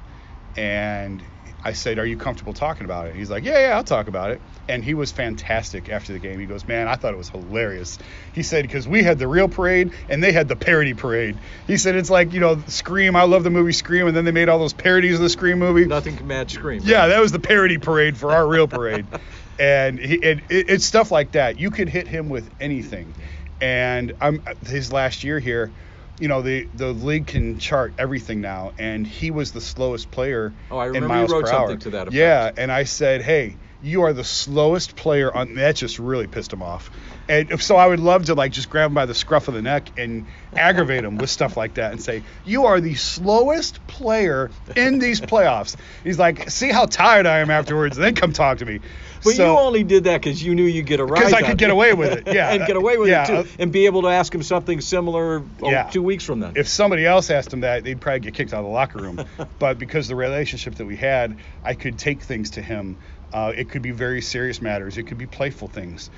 And 0.57 1.23
I 1.63 1.73
said, 1.73 1.99
Are 1.99 2.07
you 2.07 2.17
comfortable 2.17 2.53
talking 2.53 2.85
about 2.85 3.09
it? 3.09 3.17
He's 3.17 3.31
like, 3.31 3.45
Yeah, 3.45 3.69
yeah, 3.69 3.77
I'll 3.77 3.85
talk 3.85 4.09
about 4.09 4.31
it. 4.31 4.43
And 4.69 4.85
he 4.85 4.95
was 4.95 5.13
fantastic 5.13 5.89
after 5.89 6.13
the 6.13 6.19
game. 6.19 6.39
He 6.39 6.47
goes, 6.47 6.67
Man, 6.67 6.89
I 6.89 6.97
thought 6.97 7.13
it 7.13 7.17
was 7.17 7.29
hilarious. 7.29 7.99
He 8.33 8.43
said, 8.43 8.63
Because 8.63 8.87
we 8.87 9.03
had 9.03 9.19
the 9.19 9.29
real 9.29 9.49
parade 9.49 9.93
and 10.09 10.23
they 10.23 10.33
had 10.33 10.49
the 10.49 10.57
parody 10.57 10.95
parade. 10.95 11.41
He 11.67 11.77
said, 11.77 11.97
It's 11.97 12.11
like, 12.11 12.33
you 12.33 12.41
know, 12.41 12.63
Scream. 12.67 13.17
I 13.17 13.23
love 13.23 13.45
the 13.45 13.51
movie 13.51 13.73
Scream. 13.73 14.07
And 14.07 14.17
then 14.17 14.25
they 14.25 14.33
made 14.33 14.49
all 14.49 14.59
those 14.59 14.75
parodies 14.75 15.15
of 15.17 15.21
the 15.21 15.29
Scream 15.29 15.59
movie. 15.59 15.87
Nothing 15.87 16.17
can 16.17 16.27
match 16.27 16.53
Scream. 16.53 16.81
Yeah, 16.85 17.09
that 17.09 17.21
was 17.21 17.33
the 17.33 17.41
parody 17.41 17.79
parade 17.79 18.17
for 18.17 18.33
our 18.33 18.47
real 18.47 18.69
parade. 18.69 19.07
and 19.59 19.99
he, 19.99 20.15
it, 20.15 20.39
it, 20.49 20.71
it's 20.71 20.85
stuff 20.85 21.11
like 21.11 21.33
that. 21.33 21.59
You 21.59 21.71
could 21.71 21.89
hit 21.89 22.09
him 22.09 22.29
with 22.29 22.51
anything. 22.61 23.17
And 23.61 24.13
I'm 24.21 24.45
his 24.65 24.93
last 24.93 25.25
year 25.25 25.41
here, 25.41 25.73
you 26.21 26.29
know, 26.29 26.43
the 26.43 26.69
the 26.75 26.93
league 26.93 27.27
can 27.27 27.59
chart 27.59 27.95
everything 27.99 28.41
now, 28.41 28.73
and 28.79 29.07
he 29.07 29.31
was 29.31 29.53
the 29.53 29.61
slowest 29.61 30.11
player 30.11 30.55
Oh, 30.71 30.79
I 30.79 30.87
in 30.89 30.95
remember 30.95 31.15
you 31.27 31.27
wrote 31.27 31.45
per 31.45 31.51
something 31.51 31.71
hour. 31.73 31.77
to 31.81 31.91
that 31.91 32.03
effect. 32.09 32.15
Yeah, 32.15 32.51
and 32.57 32.71
I 32.73 32.85
said, 32.85 33.23
hey. 33.23 33.59
You 33.83 34.03
are 34.03 34.13
the 34.13 34.25
slowest 34.25 34.97
player 34.97 35.33
on. 35.35 35.55
That 35.55 35.77
just 35.77 35.99
really 35.99 36.27
pissed 36.27 36.53
him 36.53 36.63
off, 36.63 36.91
and 37.29 37.61
so 37.63 37.77
I 37.77 37.87
would 37.87 38.01
love 38.01 38.25
to 38.25 38.35
like 38.35 38.51
just 38.51 38.71
grab 38.71 38.91
him 38.91 38.95
by 38.95 39.07
the 39.07 39.15
scruff 39.15 39.47
of 39.47 39.55
the 39.55 39.63
neck 39.63 39.91
and 39.97 40.27
aggravate 40.53 41.05
him 41.05 41.17
with 41.17 41.31
stuff 41.31 41.57
like 41.57 41.75
that 41.75 41.93
and 41.93 42.03
say, 42.03 42.25
"You 42.45 42.67
are 42.67 42.81
the 42.81 42.95
slowest 42.95 43.87
player 43.87 44.51
in 44.75 44.99
these 44.99 45.21
playoffs." 45.21 45.77
He's 46.03 46.19
like, 46.19 46.51
"See 46.51 46.71
how 46.71 46.87
tired 46.87 47.27
I 47.27 47.39
am 47.39 47.51
afterwards, 47.51 47.97
then 47.97 48.15
come 48.17 48.33
talk 48.33 48.59
to 48.59 48.67
me." 48.67 48.81
But 49.25 49.35
So- 49.35 49.53
you 49.53 49.59
only 49.59 49.85
did 49.85 50.05
that 50.05 50.23
because 50.23 50.43
you 50.43 50.55
knew 50.55 50.65
you'd 50.65 50.87
get 50.87 51.01
a 51.01 51.05
rise. 51.05 51.27
because 51.27 51.33
I 51.35 51.43
could 51.43 51.59
get 51.65 51.71
away 51.71 51.93
with 51.93 52.13
it. 52.13 52.35
Yeah, 52.35 52.51
and 52.53 52.67
get 52.67 52.77
away 52.77 52.99
with 52.99 53.09
yeah, 53.09 53.25
it 53.25 53.43
too, 53.45 53.49
and 53.59 53.73
be 53.73 53.87
able 53.87 54.03
to 54.03 54.09
ask 54.09 54.33
him 54.35 54.43
something 54.43 54.81
similar 54.81 55.43
oh, 55.63 55.71
Yeah. 55.71 55.85
two 55.85 56.03
weeks 56.03 56.25
from 56.25 56.41
then. 56.41 56.53
If 56.57 56.69
somebody 56.69 57.05
else 57.05 57.31
asked 57.31 57.53
him 57.53 57.61
that, 57.61 57.85
they'd 57.85 58.01
probably 58.01 58.21
get 58.21 58.35
kicked 58.35 58.53
out 58.53 58.61
of 58.61 58.65
the 58.67 58.71
locker 58.71 58.99
room. 59.01 59.25
but 59.59 59.79
because 59.79 60.09
the 60.09 60.15
relationship 60.17 60.77
that 60.77 60.87
we 60.87 60.97
had, 60.97 61.37
I 61.65 61.75
could 61.75 61.99
take 61.99 62.23
things 62.23 62.51
to 62.51 62.63
him. 62.63 62.97
Uh, 63.33 63.53
it 63.57 63.69
could 63.71 63.83
be 63.83 63.91
very 63.91 64.21
serious 64.23 64.61
matters. 64.63 64.97
It 64.99 65.05
could 65.05 65.19
be 65.19 65.27
playful 65.27 65.69
things. 65.69 66.11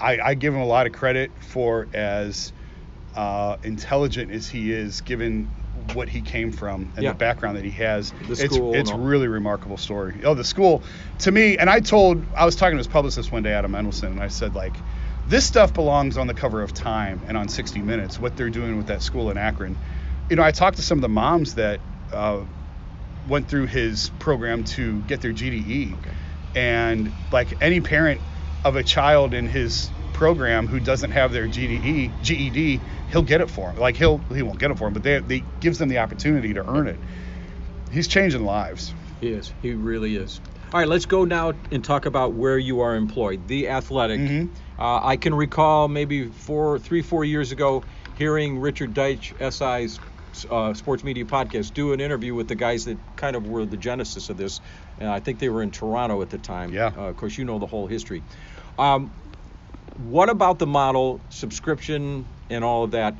I, 0.00 0.18
I 0.18 0.34
give 0.34 0.54
him 0.54 0.60
a 0.60 0.66
lot 0.66 0.86
of 0.86 0.92
credit 0.92 1.30
for 1.40 1.88
as 1.92 2.52
uh, 3.14 3.56
intelligent 3.62 4.30
as 4.30 4.48
he 4.48 4.72
is, 4.72 5.00
given 5.00 5.50
what 5.92 6.08
he 6.08 6.20
came 6.22 6.52
from 6.52 6.92
and 6.96 7.04
Yeah. 7.04 7.10
the 7.12 7.18
background 7.18 7.56
that 7.56 7.64
he 7.64 7.70
has. 7.72 8.12
The 8.12 8.32
it's 8.32 8.44
school—it's 8.44 8.92
really 8.92 9.28
remarkable 9.28 9.76
story. 9.76 10.20
Oh, 10.24 10.34
the 10.34 10.44
school, 10.44 10.82
to 11.20 11.30
me, 11.32 11.58
and 11.58 11.68
I 11.68 11.80
told 11.80 12.24
I 12.36 12.44
was 12.44 12.56
talking 12.56 12.74
to 12.74 12.78
his 12.78 12.86
publicist 12.86 13.32
one 13.32 13.42
day, 13.42 13.52
Adam 13.52 13.72
Mendelsohn, 13.72 14.12
and 14.12 14.20
I 14.22 14.28
said 14.28 14.54
like, 14.54 14.74
this 15.28 15.44
stuff 15.44 15.74
belongs 15.74 16.16
on 16.16 16.26
the 16.26 16.34
cover 16.34 16.62
of 16.62 16.72
Time 16.72 17.20
and 17.28 17.36
on 17.36 17.48
60 17.48 17.80
Minutes. 17.80 18.18
What 18.18 18.36
they're 18.36 18.50
doing 18.50 18.76
with 18.76 18.86
that 18.86 19.02
school 19.02 19.30
in 19.30 19.36
Akron. 19.36 19.76
You 20.30 20.36
know, 20.36 20.42
I 20.42 20.52
talked 20.52 20.76
to 20.76 20.82
some 20.82 20.98
of 20.98 21.02
the 21.02 21.08
moms 21.08 21.54
that 21.56 21.80
uh, 22.12 22.40
went 23.28 23.48
through 23.48 23.66
his 23.66 24.10
program 24.18 24.64
to 24.64 25.00
get 25.02 25.20
their 25.20 25.32
GDE, 25.32 25.98
Okay. 25.98 26.10
And 26.54 27.14
like 27.30 27.54
any 27.60 27.80
parent 27.80 28.20
of 28.64 28.76
a 28.76 28.82
child 28.82 29.34
in 29.34 29.46
his 29.46 29.92
program 30.12 30.66
who 30.66 30.80
doesn't 30.80 31.12
have 31.12 31.32
their 31.32 31.46
GDE 31.46 32.10
GED, 32.22 32.80
he'll 33.10 33.22
get 33.22 33.40
it 33.40 33.48
for 33.50 33.70
him. 33.70 33.76
Like 33.78 33.96
he'll 33.96 34.20
he 34.34 34.42
won't 34.42 34.58
get 34.58 34.70
it 34.70 34.78
for 34.78 34.88
him, 34.88 34.92
but 34.94 35.02
they, 35.02 35.20
they 35.20 35.44
gives 35.60 35.78
them 35.78 35.88
the 35.88 35.98
opportunity 35.98 36.54
to 36.54 36.68
earn 36.68 36.88
it. 36.88 36.98
He's 37.90 38.08
changing 38.08 38.44
lives. 38.44 38.94
He 39.20 39.28
is. 39.28 39.52
He 39.62 39.72
really 39.72 40.16
is. 40.16 40.40
All 40.72 40.80
right, 40.80 40.88
let's 40.88 41.06
go 41.06 41.24
now 41.24 41.54
and 41.72 41.82
talk 41.82 42.04
about 42.04 42.34
where 42.34 42.58
you 42.58 42.80
are 42.80 42.94
employed. 42.94 43.48
The 43.48 43.68
Athletic. 43.68 44.20
Mhm. 44.20 44.50
Uh, 44.78 45.00
I 45.02 45.16
can 45.16 45.34
recall 45.34 45.88
maybe 45.88 46.26
four, 46.26 46.78
three, 46.78 47.00
four 47.00 47.24
years 47.24 47.52
ago, 47.52 47.84
hearing 48.18 48.58
Richard 48.58 48.92
Deitsch, 48.92 49.32
SI's 49.40 49.98
uh, 50.50 50.74
sports 50.74 51.04
media 51.04 51.24
podcast, 51.24 51.74
do 51.74 51.92
an 51.92 52.00
interview 52.00 52.34
with 52.34 52.48
the 52.48 52.54
guys 52.54 52.84
that 52.86 52.98
kind 53.16 53.36
of 53.36 53.46
were 53.46 53.64
the 53.64 53.76
genesis 53.76 54.28
of 54.28 54.36
this. 54.36 54.60
And 54.98 55.08
I 55.08 55.20
think 55.20 55.38
they 55.38 55.48
were 55.48 55.62
in 55.62 55.70
Toronto 55.70 56.22
at 56.22 56.30
the 56.30 56.38
time. 56.38 56.72
Yeah. 56.72 56.92
Uh, 56.96 57.08
of 57.08 57.16
course, 57.16 57.36
you 57.38 57.44
know 57.44 57.58
the 57.58 57.66
whole 57.66 57.86
history. 57.86 58.22
Um, 58.78 59.10
what 59.96 60.28
about 60.28 60.58
the 60.58 60.66
model, 60.66 61.20
subscription, 61.30 62.26
and 62.50 62.64
all 62.64 62.84
of 62.84 62.92
that, 62.92 63.14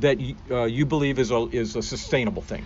that 0.00 0.20
you, 0.20 0.36
uh, 0.50 0.64
you 0.64 0.86
believe 0.86 1.18
is 1.18 1.30
a 1.30 1.48
is 1.50 1.76
a 1.76 1.82
sustainable 1.82 2.42
thing? 2.42 2.64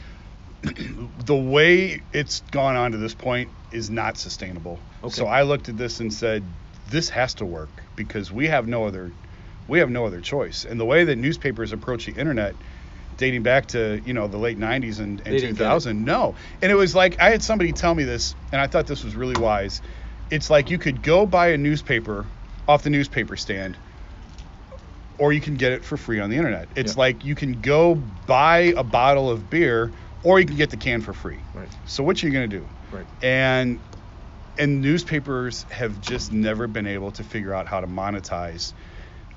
the 1.24 1.34
way 1.34 2.00
it's 2.12 2.40
gone 2.50 2.76
on 2.76 2.92
to 2.92 2.98
this 2.98 3.14
point 3.14 3.50
is 3.72 3.90
not 3.90 4.16
sustainable. 4.16 4.78
Okay. 5.02 5.12
So 5.12 5.26
I 5.26 5.42
looked 5.42 5.68
at 5.68 5.76
this 5.76 6.00
and 6.00 6.12
said, 6.12 6.42
this 6.90 7.08
has 7.10 7.34
to 7.34 7.44
work 7.44 7.68
because 7.94 8.32
we 8.32 8.46
have 8.46 8.66
no 8.66 8.84
other 8.84 9.12
we 9.68 9.80
have 9.80 9.90
no 9.90 10.06
other 10.06 10.20
choice. 10.20 10.64
And 10.64 10.78
the 10.78 10.84
way 10.84 11.04
that 11.04 11.16
newspapers 11.16 11.72
approach 11.72 12.06
the 12.06 12.12
internet 12.12 12.54
dating 13.16 13.42
back 13.42 13.66
to, 13.68 14.00
you 14.04 14.12
know, 14.12 14.26
the 14.28 14.38
late 14.38 14.58
90s 14.58 15.00
and, 15.00 15.20
and 15.26 15.38
2000, 15.38 16.04
no. 16.04 16.34
And 16.60 16.70
it 16.70 16.74
was 16.74 16.94
like 16.94 17.20
I 17.20 17.30
had 17.30 17.42
somebody 17.42 17.72
tell 17.72 17.94
me 17.94 18.04
this 18.04 18.34
and 18.52 18.60
I 18.60 18.66
thought 18.66 18.86
this 18.86 19.04
was 19.04 19.16
really 19.16 19.36
wise. 19.40 19.80
It's 20.30 20.50
like 20.50 20.70
you 20.70 20.78
could 20.78 21.02
go 21.02 21.26
buy 21.26 21.48
a 21.48 21.56
newspaper 21.56 22.26
off 22.68 22.82
the 22.82 22.90
newspaper 22.90 23.36
stand 23.36 23.78
or 25.18 25.32
you 25.32 25.40
can 25.40 25.54
get 25.54 25.72
it 25.72 25.84
for 25.84 25.96
free 25.96 26.20
on 26.20 26.30
the 26.30 26.36
internet. 26.36 26.68
It's 26.76 26.94
Yeah. 26.94 27.00
like 27.00 27.24
you 27.24 27.34
can 27.34 27.60
go 27.60 27.94
buy 27.94 28.74
a 28.76 28.84
bottle 28.84 29.30
of 29.30 29.48
beer 29.48 29.92
or 30.22 30.40
you 30.40 30.46
can 30.46 30.56
get 30.56 30.70
the 30.70 30.76
can 30.76 31.00
for 31.00 31.12
free. 31.12 31.44
Right. 31.54 31.68
So 31.84 32.02
what 32.02 32.22
are 32.22 32.26
you 32.26 32.32
going 32.32 32.50
to 32.50 32.58
do? 32.58 32.68
Right. 32.92 33.06
And 33.22 33.80
and 34.58 34.80
newspapers 34.80 35.66
have 35.70 36.00
just 36.00 36.32
never 36.32 36.66
been 36.66 36.86
able 36.86 37.10
to 37.12 37.22
figure 37.22 37.52
out 37.54 37.66
how 37.66 37.80
to 37.80 37.86
monetize 37.86 38.72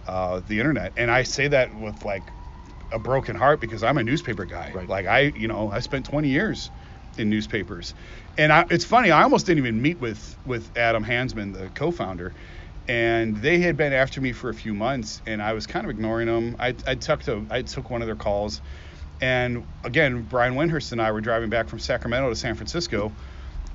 uh, 0.07 0.41
the 0.47 0.59
internet. 0.59 0.93
And 0.95 1.11
I 1.11 1.23
say 1.23 1.49
that 1.49 1.75
with 1.75 2.05
like 2.05 2.31
a 2.91 2.99
broken 2.99 3.35
heart 3.35 3.59
because 3.59 3.83
I'm 3.83 3.97
a 3.97 4.03
newspaper 4.03 4.45
guy. 4.45 4.71
Right. 4.73 4.87
Like 4.87 5.05
I, 5.05 5.33
you 5.35 5.47
know, 5.47 5.71
I 5.71 5.79
spent 5.79 6.05
20 6.05 6.29
years 6.29 6.71
in 7.17 7.29
newspapers. 7.29 7.93
And 8.37 8.51
I, 8.53 8.65
it's 8.69 8.85
funny, 8.85 9.11
I 9.11 9.23
almost 9.23 9.45
didn't 9.45 9.59
even 9.59 9.81
meet 9.81 9.99
with 9.99 10.37
with 10.45 10.75
Adam 10.77 11.03
Hansmann, 11.03 11.53
the 11.53 11.69
co-founder. 11.69 12.33
And 12.87 13.37
they 13.37 13.59
had 13.59 13.77
been 13.77 13.93
after 13.93 14.19
me 14.19 14.31
for 14.31 14.49
a 14.49 14.53
few 14.53 14.73
months, 14.73 15.21
and 15.27 15.43
I 15.43 15.53
was 15.53 15.67
kind 15.67 15.85
of 15.85 15.91
ignoring 15.91 16.25
them. 16.25 16.55
I, 16.57 16.69
I 16.87 16.95
took 16.95 17.21
to, 17.23 17.45
I 17.51 17.61
took 17.61 17.91
one 17.91 18.01
of 18.01 18.07
their 18.07 18.15
calls, 18.15 18.61
and 19.21 19.67
again, 19.83 20.23
Brian 20.23 20.55
Windhorst 20.55 20.91
and 20.91 20.99
I 21.01 21.11
were 21.11 21.21
driving 21.21 21.49
back 21.51 21.67
from 21.67 21.77
Sacramento 21.77 22.29
to 22.29 22.35
San 22.35 22.55
Francisco, 22.55 23.11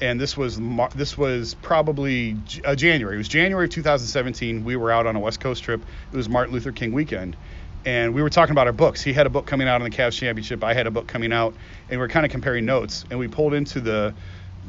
and 0.00 0.20
this 0.20 0.36
was 0.36 0.58
this 0.94 1.16
was 1.16 1.54
probably 1.54 2.32
J- 2.44 2.62
uh, 2.62 2.74
January. 2.74 3.14
It 3.14 3.18
was 3.18 3.28
January 3.28 3.66
of 3.66 3.70
2017. 3.70 4.64
We 4.64 4.74
were 4.74 4.90
out 4.90 5.06
on 5.06 5.14
a 5.14 5.20
West 5.20 5.38
Coast 5.38 5.62
trip. 5.62 5.86
It 6.10 6.16
was 6.16 6.28
Martin 6.28 6.52
Luther 6.52 6.72
King 6.72 6.92
weekend, 6.92 7.36
and 7.84 8.14
we 8.14 8.22
were 8.22 8.30
talking 8.30 8.52
about 8.52 8.66
our 8.66 8.72
books. 8.72 9.02
He 9.02 9.12
had 9.12 9.26
a 9.26 9.30
book 9.30 9.46
coming 9.46 9.68
out 9.68 9.80
on 9.80 9.88
the 9.88 9.96
Cavs 9.96 10.18
championship. 10.18 10.64
I 10.64 10.74
had 10.74 10.86
a 10.86 10.90
book 10.90 11.06
coming 11.06 11.32
out, 11.32 11.56
and 11.88 12.00
we 12.00 12.04
are 12.04 12.08
kind 12.08 12.24
of 12.24 12.32
comparing 12.32 12.64
notes. 12.64 13.04
And 13.10 13.18
we 13.18 13.28
pulled 13.28 13.54
into 13.54 13.80
the 13.80 14.14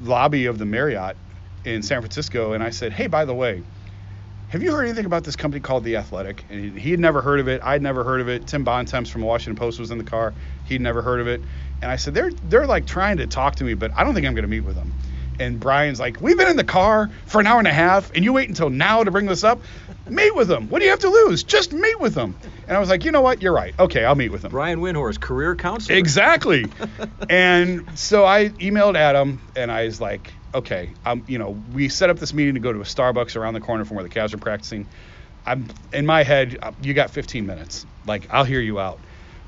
lobby 0.01 0.45
of 0.45 0.57
the 0.57 0.65
Marriott 0.65 1.17
in 1.63 1.81
San 1.81 2.01
Francisco, 2.01 2.53
and 2.53 2.63
I 2.63 2.69
said, 2.69 2.93
"Hey, 2.93 3.07
by 3.07 3.25
the 3.25 3.33
way." 3.33 3.63
Have 4.49 4.61
you 4.61 4.71
heard 4.71 4.85
anything 4.85 5.05
about 5.05 5.23
this 5.23 5.35
company 5.35 5.59
called 5.59 5.83
The 5.83 5.95
Athletic? 5.97 6.45
And 6.49 6.77
he- 6.77 6.91
had 6.91 6.99
never 6.99 7.21
heard 7.21 7.39
of 7.39 7.47
it. 7.47 7.61
I'd 7.63 7.81
never 7.81 8.03
heard 8.03 8.21
of 8.21 8.29
it. 8.29 8.45
Tim 8.45 8.63
Bontemps 8.63 9.09
from 9.09 9.21
the 9.21 9.27
Washington 9.27 9.55
Post 9.55 9.79
was 9.79 9.89
in 9.89 9.97
the 9.97 10.03
car. 10.03 10.35
He'd 10.63 10.81
never 10.81 11.01
heard 11.01 11.19
of 11.19 11.27
it. 11.27 11.43
And 11.81 11.91
I 11.91 11.95
said, 11.95 12.13
they're 12.13 12.31
they're 12.43 12.67
like 12.67 12.85
trying 12.85 13.17
to 13.17 13.27
talk 13.27 13.55
to 13.55 13.63
me, 13.63 13.73
but 13.73 13.91
I 13.95 14.03
don't 14.03 14.13
think 14.13 14.25
I'm 14.27 14.35
going 14.35 14.43
to 14.43 14.47
meet 14.49 14.63
with 14.63 14.75
them. 14.75 14.93
And 15.39 15.59
Brian's 15.59 15.99
like, 15.99 16.21
we've 16.21 16.37
been 16.37 16.47
in 16.47 16.57
the 16.57 16.63
car 16.63 17.09
for 17.25 17.39
an 17.39 17.47
hour 17.47 17.59
and 17.59 17.67
a 17.67 17.73
half, 17.73 18.11
and 18.15 18.23
you 18.23 18.33
wait 18.33 18.49
until 18.49 18.69
now 18.69 19.03
to 19.03 19.11
bring 19.11 19.25
this 19.25 19.43
up. 19.43 19.59
Meet 20.07 20.35
with 20.35 20.47
them. 20.47 20.69
What 20.69 20.79
do 20.79 20.85
you 20.85 20.91
have 20.91 20.99
to 20.99 21.09
lose? 21.09 21.43
Just 21.43 21.73
meet 21.73 21.99
with 21.99 22.13
them. 22.13 22.35
And 22.67 22.77
I 22.77 22.79
was 22.79 22.89
like, 22.89 23.05
you 23.05 23.11
know 23.11 23.21
what? 23.21 23.41
You're 23.41 23.53
right. 23.53 23.73
Okay, 23.79 24.05
I'll 24.05 24.15
meet 24.15 24.31
with 24.31 24.43
them. 24.43 24.51
Brian 24.51 24.79
Windhorst, 24.79 25.19
career 25.19 25.55
counselor. 25.55 25.97
Exactly. 25.97 26.65
and 27.29 27.97
so 27.97 28.23
I 28.23 28.49
emailed 28.49 28.95
Adam, 28.95 29.41
and 29.55 29.71
I 29.71 29.85
was 29.85 29.99
like, 29.99 30.31
okay, 30.53 30.91
um, 31.05 31.23
you 31.27 31.37
know, 31.37 31.61
we 31.73 31.89
set 31.89 32.09
up 32.09 32.19
this 32.19 32.33
meeting 32.33 32.53
to 32.53 32.59
go 32.59 32.71
to 32.71 32.79
a 32.79 32.83
Starbucks 32.83 33.35
around 33.35 33.55
the 33.55 33.61
corner 33.61 33.83
from 33.83 33.97
where 33.97 34.03
the 34.03 34.09
Cavs 34.09 34.33
are 34.33 34.37
practicing. 34.37 34.87
I'm 35.45 35.67
in 35.91 36.05
my 36.05 36.23
head, 36.23 36.57
uh, 36.61 36.71
you 36.81 36.93
got 36.93 37.09
15 37.11 37.45
minutes. 37.45 37.85
Like, 38.07 38.27
I'll 38.31 38.45
hear 38.45 38.61
you 38.61 38.79
out. 38.79 38.99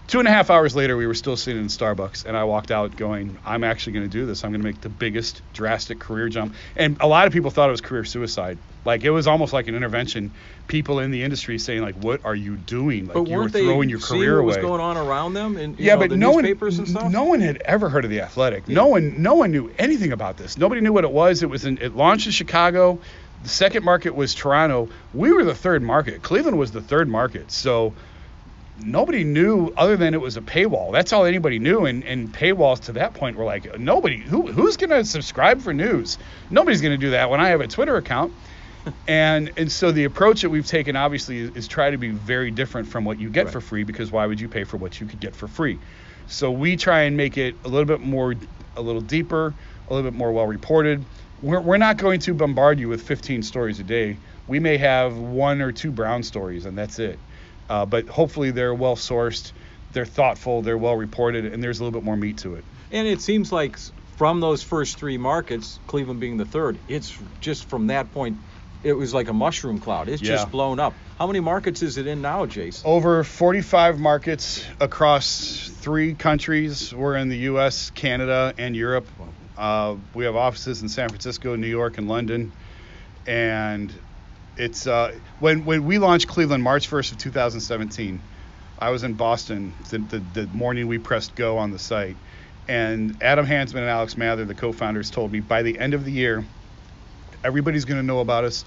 Two 0.07 0.19
and 0.19 0.27
a 0.27 0.31
half 0.31 0.49
hours 0.49 0.73
later, 0.73 0.95
we 0.95 1.05
were 1.05 1.13
still 1.13 1.35
sitting 1.35 1.61
in 1.61 1.67
Starbucks, 1.67 2.25
and 2.25 2.37
I 2.37 2.45
walked 2.45 2.71
out 2.71 2.95
going, 2.95 3.37
I'm 3.45 3.65
actually 3.65 3.91
going 3.91 4.05
to 4.05 4.11
do 4.11 4.25
this. 4.25 4.45
I'm 4.45 4.51
going 4.51 4.61
to 4.61 4.67
make 4.67 4.79
the 4.79 4.87
biggest 4.87 5.41
drastic 5.51 5.99
career 5.99 6.29
jump. 6.29 6.55
And 6.77 6.95
a 7.01 7.07
lot 7.07 7.27
of 7.27 7.33
people 7.33 7.51
thought 7.51 7.67
it 7.67 7.71
was 7.71 7.81
career 7.81 8.05
suicide. 8.05 8.57
Like, 8.85 9.03
it 9.03 9.09
was 9.09 9.27
almost 9.27 9.51
like 9.51 9.67
an 9.67 9.75
intervention. 9.75 10.31
People 10.67 10.99
in 10.99 11.11
the 11.11 11.23
industry 11.23 11.59
saying, 11.59 11.81
like, 11.81 11.95
what 11.95 12.23
are 12.23 12.35
you 12.35 12.55
doing? 12.55 13.07
Like, 13.07 13.15
but 13.15 13.27
you 13.27 13.37
were 13.37 13.49
throwing 13.49 13.89
your 13.89 13.99
career 13.99 14.35
what 14.35 14.43
away. 14.43 14.61
was 14.61 14.65
going 14.65 14.79
on 14.79 14.95
around 14.95 15.33
them 15.33 15.57
in 15.57 15.75
Yeah, 15.77 15.95
know, 15.95 15.99
but 15.99 16.09
the 16.11 16.15
no 16.15 16.31
one, 16.31 16.45
and 16.45 17.11
no 17.11 17.25
one 17.25 17.41
had 17.41 17.57
ever 17.57 17.89
heard 17.89 18.05
of 18.05 18.09
the 18.09 18.21
Athletic. 18.21 18.69
No 18.69 18.87
one, 18.87 19.21
no 19.21 19.35
one 19.35 19.51
knew 19.51 19.69
anything 19.77 20.13
about 20.13 20.37
this. 20.37 20.57
Nobody 20.57 20.79
knew 20.79 20.93
what 20.93 21.03
it 21.03 21.11
was. 21.11 21.43
It 21.43 21.49
was 21.49 21.65
in, 21.65 21.79
it 21.79 21.97
launched 21.97 22.27
in 22.27 22.31
Chicago. 22.31 22.99
The 23.43 23.49
second 23.49 23.83
market 23.83 24.15
was 24.15 24.33
Toronto. 24.33 24.87
We 25.13 25.33
were 25.33 25.43
the 25.43 25.53
third 25.53 25.83
market. 25.83 26.21
Cleveland 26.21 26.57
was 26.57 26.71
the 26.71 26.81
third 26.81 27.09
market. 27.09 27.51
So 27.51 27.93
nobody 28.79 29.23
knew 29.23 29.73
other 29.77 29.97
than 29.97 30.13
it 30.13 30.21
was 30.21 30.37
a 30.37 30.41
paywall. 30.41 30.91
That's 30.91 31.13
all 31.13 31.25
anybody 31.25 31.59
knew. 31.59 31.85
And, 31.85 32.03
and 32.03 32.31
paywalls 32.31 32.81
to 32.85 32.93
that 32.93 33.13
point 33.13 33.37
were 33.37 33.45
like 33.45 33.79
nobody 33.79 34.17
who 34.17 34.47
who's 34.51 34.77
gonna 34.77 35.03
subscribe 35.03 35.61
for 35.61 35.73
news? 35.73 36.17
Nobody's 36.49 36.81
gonna 36.81 36.97
do 36.97 37.11
that 37.11 37.29
when 37.29 37.39
I 37.39 37.49
have 37.49 37.61
a 37.61 37.67
Twitter 37.67 37.95
account. 37.97 38.33
and 39.07 39.51
and 39.57 39.71
so 39.71 39.91
the 39.91 40.05
approach 40.05 40.41
that 40.43 40.49
we've 40.49 40.65
taken 40.67 40.95
obviously 40.95 41.39
is, 41.39 41.55
is 41.55 41.67
try 41.67 41.89
to 41.91 41.97
be 41.97 42.09
very 42.09 42.51
different 42.51 42.87
from 42.87 43.03
what 43.05 43.19
you 43.19 43.29
get 43.29 43.45
Right. 43.45 43.53
for 43.53 43.61
free 43.61 43.83
because 43.83 44.11
why 44.11 44.25
would 44.25 44.39
you 44.39 44.47
pay 44.47 44.63
for 44.63 44.77
what 44.77 44.99
you 44.99 45.07
could 45.07 45.19
get 45.19 45.35
for 45.35 45.47
free? 45.47 45.79
So 46.27 46.51
we 46.51 46.75
try 46.77 47.01
and 47.01 47.15
make 47.15 47.37
it 47.37 47.55
a 47.63 47.67
little 47.69 47.85
bit 47.85 48.01
more, 48.01 48.35
a 48.75 48.81
little 48.81 49.01
deeper, 49.01 49.53
a 49.89 49.93
little 49.93 50.09
bit 50.09 50.17
more 50.17 50.31
well 50.31 50.45
reported. 50.45 51.03
We're, 51.41 51.61
we're 51.61 51.77
not 51.77 51.97
going 51.97 52.19
to 52.21 52.33
bombard 52.33 52.79
you 52.79 52.89
with 52.89 53.01
15 53.03 53.43
stories 53.43 53.79
a 53.79 53.83
day. 53.83 54.17
We 54.47 54.59
may 54.59 54.77
have 54.77 55.15
one 55.17 55.61
or 55.61 55.71
two 55.71 55.91
Brown 55.91 56.23
stories, 56.23 56.65
and 56.65 56.77
that's 56.77 56.99
it. 56.99 57.19
Uh, 57.69 57.85
but 57.85 58.07
hopefully 58.07 58.51
they're 58.51 58.73
well 58.73 58.95
sourced, 58.95 59.51
they're 59.91 60.05
thoughtful, 60.05 60.61
they're 60.61 60.77
well 60.77 60.95
reported, 60.95 61.45
and 61.45 61.61
there's 61.63 61.79
a 61.79 61.83
little 61.83 61.97
bit 61.99 62.05
more 62.05 62.17
meat 62.17 62.37
to 62.39 62.55
it. 62.55 62.63
And 62.91 63.07
it 63.07 63.21
seems 63.21 63.51
like 63.51 63.77
from 64.17 64.39
those 64.39 64.63
first 64.63 64.97
three 64.97 65.17
markets, 65.17 65.79
Cleveland 65.87 66.19
being 66.19 66.37
the 66.37 66.45
third, 66.45 66.79
it's 66.87 67.17
just 67.41 67.69
from 67.69 67.87
that 67.87 68.11
point, 68.11 68.37
it 68.83 68.93
was 68.93 69.13
like 69.13 69.27
a 69.27 69.33
mushroom 69.33 69.79
cloud. 69.79 70.07
It's 70.07 70.21
Yeah. 70.21 70.35
just 70.35 70.51
blown 70.51 70.79
up. 70.79 70.93
How 71.17 71.27
many 71.27 71.39
markets 71.39 71.81
is 71.81 71.97
it 71.97 72.07
in 72.07 72.21
now, 72.21 72.45
Jace? 72.45 72.81
Over 72.85 73.23
45 73.23 73.99
markets 73.99 74.63
across 74.79 75.69
three 75.81 76.13
countries. 76.13 76.93
We're 76.93 77.15
in 77.15 77.27
the 77.29 77.37
U.S., 77.51 77.89
Canada, 77.89 78.53
and 78.57 78.75
Europe. 78.75 79.07
Uh, 79.57 79.95
we 80.13 80.25
have 80.25 80.35
offices 80.35 80.83
in 80.83 80.89
San 80.89 81.09
Francisco, 81.09 81.55
New 81.55 81.67
York, 81.67 81.97
and 81.97 82.07
London. 82.07 82.53
And 83.25 83.91
it's 84.57 84.87
uh, 84.87 85.17
when 85.39 85.65
when 85.65 85.85
we 85.85 85.97
launched 85.99 86.27
Cleveland 86.27 86.63
March 86.63 86.89
1st 86.89 87.13
of 87.13 87.17
2017. 87.19 88.21
I 88.79 88.91
was 88.91 89.03
in 89.03 89.15
Boston 89.15 89.73
the, 89.89 89.97
the, 89.97 90.19
the 90.19 90.47
morning 90.55 90.87
we 90.87 90.99
pressed 90.99 91.33
go 91.35 91.57
on 91.57 91.71
the 91.71 91.79
site, 91.79 92.15
and 92.67 93.17
Adam 93.23 93.45
Hansmann 93.45 93.81
and 93.81 93.89
Alex 93.89 94.17
Mather, 94.17 94.45
the 94.45 94.53
co-founders, 94.53 95.09
told 95.09 95.31
me 95.31 95.39
by 95.39 95.63
the 95.63 95.79
end 95.79 95.95
of 95.95 96.05
the 96.05 96.11
year, 96.11 96.45
everybody's 97.43 97.85
going 97.85 97.99
to 97.99 98.05
know 98.05 98.19
about 98.19 98.43
us. 98.43 98.65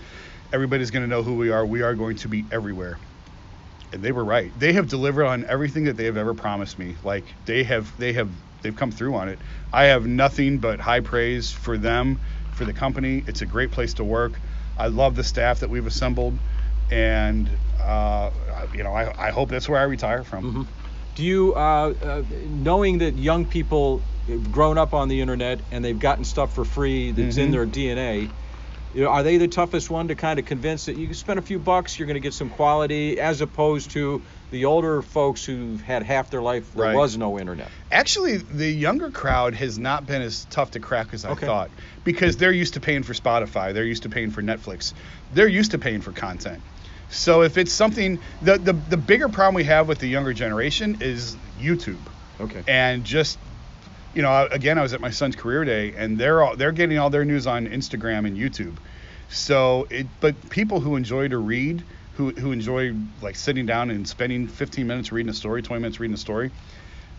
Everybody's 0.52 0.90
going 0.90 1.04
to 1.04 1.08
know 1.08 1.22
who 1.22 1.36
we 1.36 1.50
are. 1.50 1.64
We 1.64 1.82
are 1.82 1.94
going 1.94 2.16
to 2.16 2.28
be 2.28 2.44
everywhere 2.50 2.98
and 3.92 4.02
they 4.02 4.12
were 4.12 4.24
right. 4.24 4.56
They 4.58 4.72
have 4.74 4.88
delivered 4.88 5.26
on 5.26 5.44
everything 5.46 5.84
that 5.84 5.96
they 5.96 6.04
have 6.04 6.16
ever 6.16 6.34
promised 6.34 6.78
me. 6.78 6.96
Like 7.02 7.34
they 7.44 7.64
have, 7.64 7.96
they 7.98 8.12
have, 8.14 8.30
they've 8.62 8.74
come 8.74 8.90
through 8.90 9.14
on 9.14 9.28
it. 9.28 9.40
I 9.72 9.84
have 9.84 10.06
nothing 10.06 10.58
but 10.58 10.80
high 10.80 11.00
praise 11.00 11.50
for 11.50 11.78
them, 11.78 12.20
for 12.52 12.64
the 12.64 12.72
company. 12.72 13.24
It's 13.26 13.42
a 13.42 13.46
great 13.46 13.72
place 13.72 13.94
to 13.94 14.04
work. 14.04 14.40
I 14.80 14.86
love 14.86 15.14
the 15.14 15.22
staff 15.24 15.60
that 15.60 15.68
we've 15.68 15.86
assembled, 15.86 16.32
and 16.90 17.46
uh, 17.84 18.30
you 18.74 18.82
know, 18.82 18.94
I, 18.94 19.28
I 19.28 19.30
hope 19.30 19.50
that's 19.50 19.68
where 19.68 19.78
I 19.78 19.84
retire 19.84 20.24
from. 20.24 20.42
Mhm. 20.44 20.66
Do 21.16 21.22
you, 21.22 21.54
uh, 21.54 21.92
uh, 22.02 22.22
knowing 22.48 22.98
that 22.98 23.18
young 23.18 23.44
people 23.44 24.00
have 24.26 24.50
grown 24.50 24.78
up 24.78 24.94
on 24.94 25.08
the 25.08 25.20
internet 25.20 25.60
and 25.70 25.84
they've 25.84 25.98
gotten 25.98 26.24
stuff 26.24 26.54
for 26.54 26.64
free 26.64 27.10
that's 27.10 27.36
in 27.36 27.48
Mhm. 27.48 27.52
their 27.52 27.66
DNA, 27.66 28.30
you 28.92 29.02
know, 29.02 29.08
are 29.10 29.22
they 29.22 29.36
the 29.36 29.48
toughest 29.48 29.90
one 29.90 30.08
to 30.08 30.14
kind 30.14 30.38
of 30.38 30.44
convince 30.44 30.86
that 30.86 30.96
you 30.96 31.06
can 31.06 31.14
spend 31.14 31.38
a 31.38 31.42
few 31.42 31.58
bucks, 31.58 31.98
you're 31.98 32.06
going 32.06 32.14
to 32.14 32.20
get 32.20 32.34
some 32.34 32.48
quality, 32.48 33.18
as 33.20 33.40
opposed 33.40 33.92
to 33.92 34.24
the 34.50 34.64
older 34.64 35.00
folks 35.02 35.44
who've 35.44 35.80
had 35.80 36.02
half 36.02 36.30
their 36.30 36.42
life 36.42 36.72
there 36.72 36.86
Right. 36.86 36.96
was 36.96 37.16
no 37.16 37.38
internet? 37.38 37.70
Actually, 37.90 38.38
the 38.38 38.68
younger 38.68 39.10
crowd 39.10 39.54
has 39.54 39.78
not 39.78 40.06
been 40.06 40.22
as 40.22 40.44
tough 40.46 40.72
to 40.72 40.80
crack 40.80 41.14
as 41.14 41.24
I 41.24 41.30
Okay. 41.30 41.46
thought 41.46 41.70
because 42.04 42.36
they're 42.36 42.52
used 42.52 42.74
to 42.74 42.80
paying 42.80 43.02
for 43.02 43.12
Spotify, 43.14 43.72
they're 43.72 43.84
used 43.84 44.02
to 44.04 44.08
paying 44.08 44.30
for 44.30 44.42
Netflix, 44.42 44.92
they're 45.30 45.48
used 45.48 45.70
to 45.72 45.78
paying 45.78 46.00
for 46.00 46.12
content. 46.12 46.64
So 47.08 47.42
if 47.42 47.58
it's 47.58 47.72
something, 47.72 48.20
the 48.40 48.58
the, 48.58 48.72
the 48.72 48.96
bigger 48.96 49.28
problem 49.28 49.54
we 49.54 49.64
have 49.64 49.88
with 49.88 49.98
the 49.98 50.06
younger 50.08 50.32
generation 50.32 50.98
is 51.00 51.36
YouTube 51.58 52.08
Okay. 52.40 52.62
and 52.66 53.04
just 53.04 53.38
you 54.14 54.22
know 54.22 54.48
again 54.50 54.78
I 54.78 54.82
was 54.82 54.92
at 54.92 55.00
my 55.00 55.10
son's 55.10 55.36
career 55.36 55.64
day 55.64 55.94
and 55.96 56.18
they're 56.18 56.42
all 56.42 56.56
they're 56.56 56.72
getting 56.72 56.98
all 56.98 57.10
their 57.10 57.24
news 57.24 57.46
on 57.46 57.66
Instagram 57.66 58.26
and 58.26 58.36
YouTube. 58.36 58.76
So 59.28 59.86
it 59.90 60.06
but 60.20 60.50
people 60.50 60.80
who 60.80 60.96
enjoy 60.96 61.28
to 61.28 61.38
read 61.38 61.82
who 62.16 62.30
who 62.30 62.52
enjoy 62.52 62.94
like 63.22 63.36
sitting 63.36 63.66
down 63.66 63.90
and 63.90 64.06
spending 64.06 64.48
15 64.48 64.86
minutes 64.86 65.12
reading 65.12 65.30
a 65.30 65.34
story, 65.34 65.62
20 65.62 65.80
minutes 65.80 66.00
reading 66.00 66.14
a 66.14 66.18
story, 66.18 66.50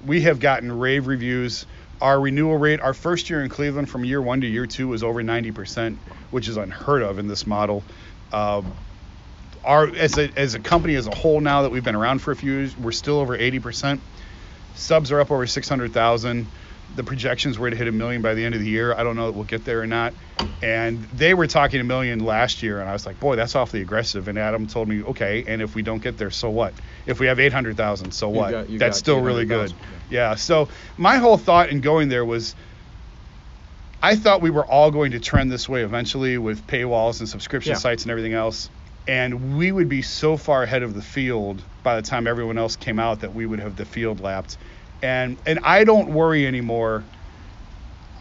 we 0.06 0.22
have 0.22 0.40
gotten 0.40 0.72
rave 0.72 1.08
reviews. 1.08 1.66
Our 2.02 2.20
renewal 2.20 2.58
rate, 2.58 2.80
our 2.80 2.96
first 2.96 3.30
year 3.30 3.44
in 3.44 3.50
Cleveland 3.50 3.90
from 3.90 4.04
year 4.04 4.22
one 4.22 4.42
to 4.42 4.48
year 4.48 4.66
two 4.66 4.88
was 4.88 5.04
over 5.04 5.22
90%, 5.22 5.98
which 6.32 6.48
is 6.48 6.58
unheard 6.58 7.04
of 7.04 7.20
in 7.20 7.28
this 7.28 7.46
model. 7.46 7.84
Um, 8.34 8.74
our 9.64 9.88
as 9.88 10.18
a 10.18 10.32
as 10.36 10.56
a 10.56 10.60
company 10.60 10.96
as 10.96 11.08
a 11.08 11.16
whole 11.16 11.40
now 11.40 11.62
that 11.62 11.72
we've 11.72 11.84
been 11.84 11.96
around 11.96 12.20
for 12.20 12.32
a 12.32 12.36
few 12.36 12.52
years, 12.52 12.78
we're 12.78 12.92
still 12.92 13.20
over 13.20 13.38
80%. 13.38 14.00
Subs 14.76 15.12
are 15.12 15.20
up 15.20 15.32
over 15.32 15.46
600,000. 15.46 16.48
The 16.96 17.04
projections 17.04 17.58
were 17.58 17.70
to 17.70 17.76
hit 17.76 17.88
a 17.88 17.92
million 17.92 18.22
by 18.22 18.34
the 18.34 18.44
end 18.44 18.54
of 18.56 18.62
the 18.62 18.68
year. 18.68 18.94
I 18.94 19.04
don't 19.04 19.16
know 19.16 19.28
that 19.28 19.34
we'll 19.34 19.46
get 19.46 19.64
there 19.66 19.82
or 19.82 19.88
not. 19.88 20.14
And 20.62 21.04
they 21.06 21.34
were 21.34 21.48
talking 21.48 21.80
a 21.80 21.84
million 21.84 22.20
last 22.20 22.62
year, 22.62 22.80
and 22.82 22.90
I 22.90 22.94
was 22.94 23.06
like, 23.06 23.20
boy, 23.20 23.36
that's 23.36 23.56
awfully 23.56 23.82
aggressive. 23.82 24.28
And 24.28 24.38
Adam 24.38 24.68
told 24.68 24.88
me, 24.90 25.02
okay, 25.04 25.44
and 25.48 25.62
if 25.62 25.74
we 25.74 25.82
don't 25.82 26.02
get 26.04 26.18
there, 26.18 26.30
so 26.30 26.50
what? 26.52 26.74
If 27.08 27.20
we 27.20 27.28
have 27.28 27.40
800,000, 27.40 28.12
so 28.12 28.30
You 28.32 28.38
what? 28.38 28.52
got- 28.52 28.70
you 28.70 28.78
that's 28.78 28.98
still 28.98 29.22
really 29.22 29.46
good. 29.46 29.72
800,000, 29.72 30.02
Yeah. 30.10 30.36
So 30.36 30.70
my 30.98 31.18
whole 31.18 31.38
thought 31.38 31.70
in 31.70 31.82
going 31.82 32.10
there 32.10 32.26
was, 32.26 32.56
I 34.04 34.16
thought 34.16 34.42
we 34.42 34.50
were 34.50 34.66
all 34.66 34.92
going 34.92 35.12
to 35.12 35.20
trend 35.20 35.52
this 35.52 35.70
way 35.70 35.84
eventually 35.84 36.38
with 36.38 36.66
paywalls 36.68 37.20
and 37.20 37.30
subscription 37.30 37.72
Yeah. 37.72 37.78
sites 37.78 38.04
and 38.04 38.12
everything 38.12 38.34
else. 38.34 38.70
And 39.08 39.58
we 39.58 39.72
would 39.72 39.90
be 39.90 40.02
so 40.04 40.38
far 40.38 40.62
ahead 40.64 40.84
of 40.84 40.94
the 40.94 41.02
field 41.02 41.64
by 41.84 41.96
the 41.96 42.02
time 42.04 42.28
everyone 42.28 42.58
else 42.58 42.76
came 42.76 43.00
out 43.00 43.22
that 43.22 43.34
we 43.34 43.46
would 43.46 43.60
have 43.60 43.76
the 43.76 43.86
field 43.86 44.20
lapped. 44.20 44.58
And 45.02 45.38
and 45.46 45.60
I 45.64 45.84
don't 45.84 46.14
worry 46.14 46.46
anymore. 46.46 47.04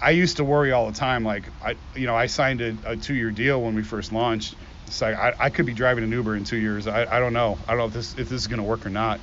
I 0.02 0.10
used 0.10 0.38
to 0.38 0.44
worry 0.44 0.72
all 0.72 0.90
the 0.90 0.96
time. 0.96 1.24
Like 1.24 1.44
I, 1.62 1.76
you 1.94 2.06
know, 2.06 2.16
I 2.16 2.26
signed 2.26 2.60
a, 2.60 2.74
a 2.84 2.96
two-year 2.96 3.30
deal 3.30 3.60
when 3.60 3.74
we 3.74 3.82
first 3.82 4.12
launched. 4.12 4.54
It's 4.86 5.00
like 5.00 5.14
I, 5.14 5.34
I 5.38 5.50
could 5.50 5.66
be 5.66 5.74
driving 5.74 6.04
an 6.04 6.10
Uber 6.10 6.36
in 6.36 6.44
two 6.44 6.56
years. 6.56 6.86
I, 6.86 7.04
I 7.04 7.20
don't 7.20 7.32
know. 7.32 7.58
I 7.66 7.72
don't 7.72 7.78
know 7.78 7.86
if 7.86 7.92
this 7.92 8.12
if 8.12 8.28
this 8.28 8.40
is 8.40 8.46
going 8.46 8.58
to 8.58 8.64
work 8.64 8.86
or 8.86 8.90
not. 8.90 9.20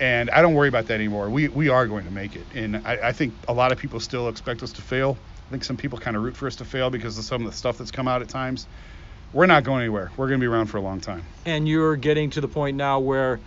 And 0.00 0.30
I 0.30 0.42
don't 0.42 0.54
worry 0.54 0.68
about 0.68 0.86
that 0.86 0.94
anymore. 0.94 1.28
We 1.28 1.48
we 1.48 1.68
are 1.68 1.86
going 1.86 2.04
to 2.04 2.10
make 2.10 2.36
it. 2.36 2.46
And 2.54 2.76
I, 2.86 3.08
I 3.08 3.12
think 3.12 3.34
a 3.48 3.52
lot 3.52 3.72
of 3.72 3.78
people 3.78 4.00
still 4.00 4.28
expect 4.28 4.62
us 4.62 4.72
to 4.72 4.82
fail. 4.82 5.16
I 5.48 5.50
think 5.50 5.64
some 5.64 5.76
people 5.76 5.98
kind 5.98 6.16
of 6.16 6.22
root 6.22 6.36
for 6.36 6.46
us 6.46 6.56
to 6.56 6.64
fail 6.64 6.90
because 6.90 7.18
of 7.18 7.24
some 7.24 7.44
of 7.44 7.50
the 7.50 7.56
stuff 7.56 7.78
that's 7.78 7.90
come 7.90 8.06
out 8.08 8.22
at 8.22 8.28
times. 8.28 8.66
We're 9.32 9.46
not 9.46 9.64
going 9.64 9.80
anywhere. 9.80 10.10
We're 10.16 10.28
going 10.28 10.40
to 10.40 10.44
be 10.44 10.46
around 10.46 10.66
for 10.66 10.78
a 10.78 10.82
long 10.82 11.00
time. 11.00 11.22
And 11.44 11.68
you're 11.68 11.96
getting 11.96 12.30
to 12.30 12.40
the 12.40 12.48
point 12.48 12.76
now 12.76 12.98
where 12.98 13.40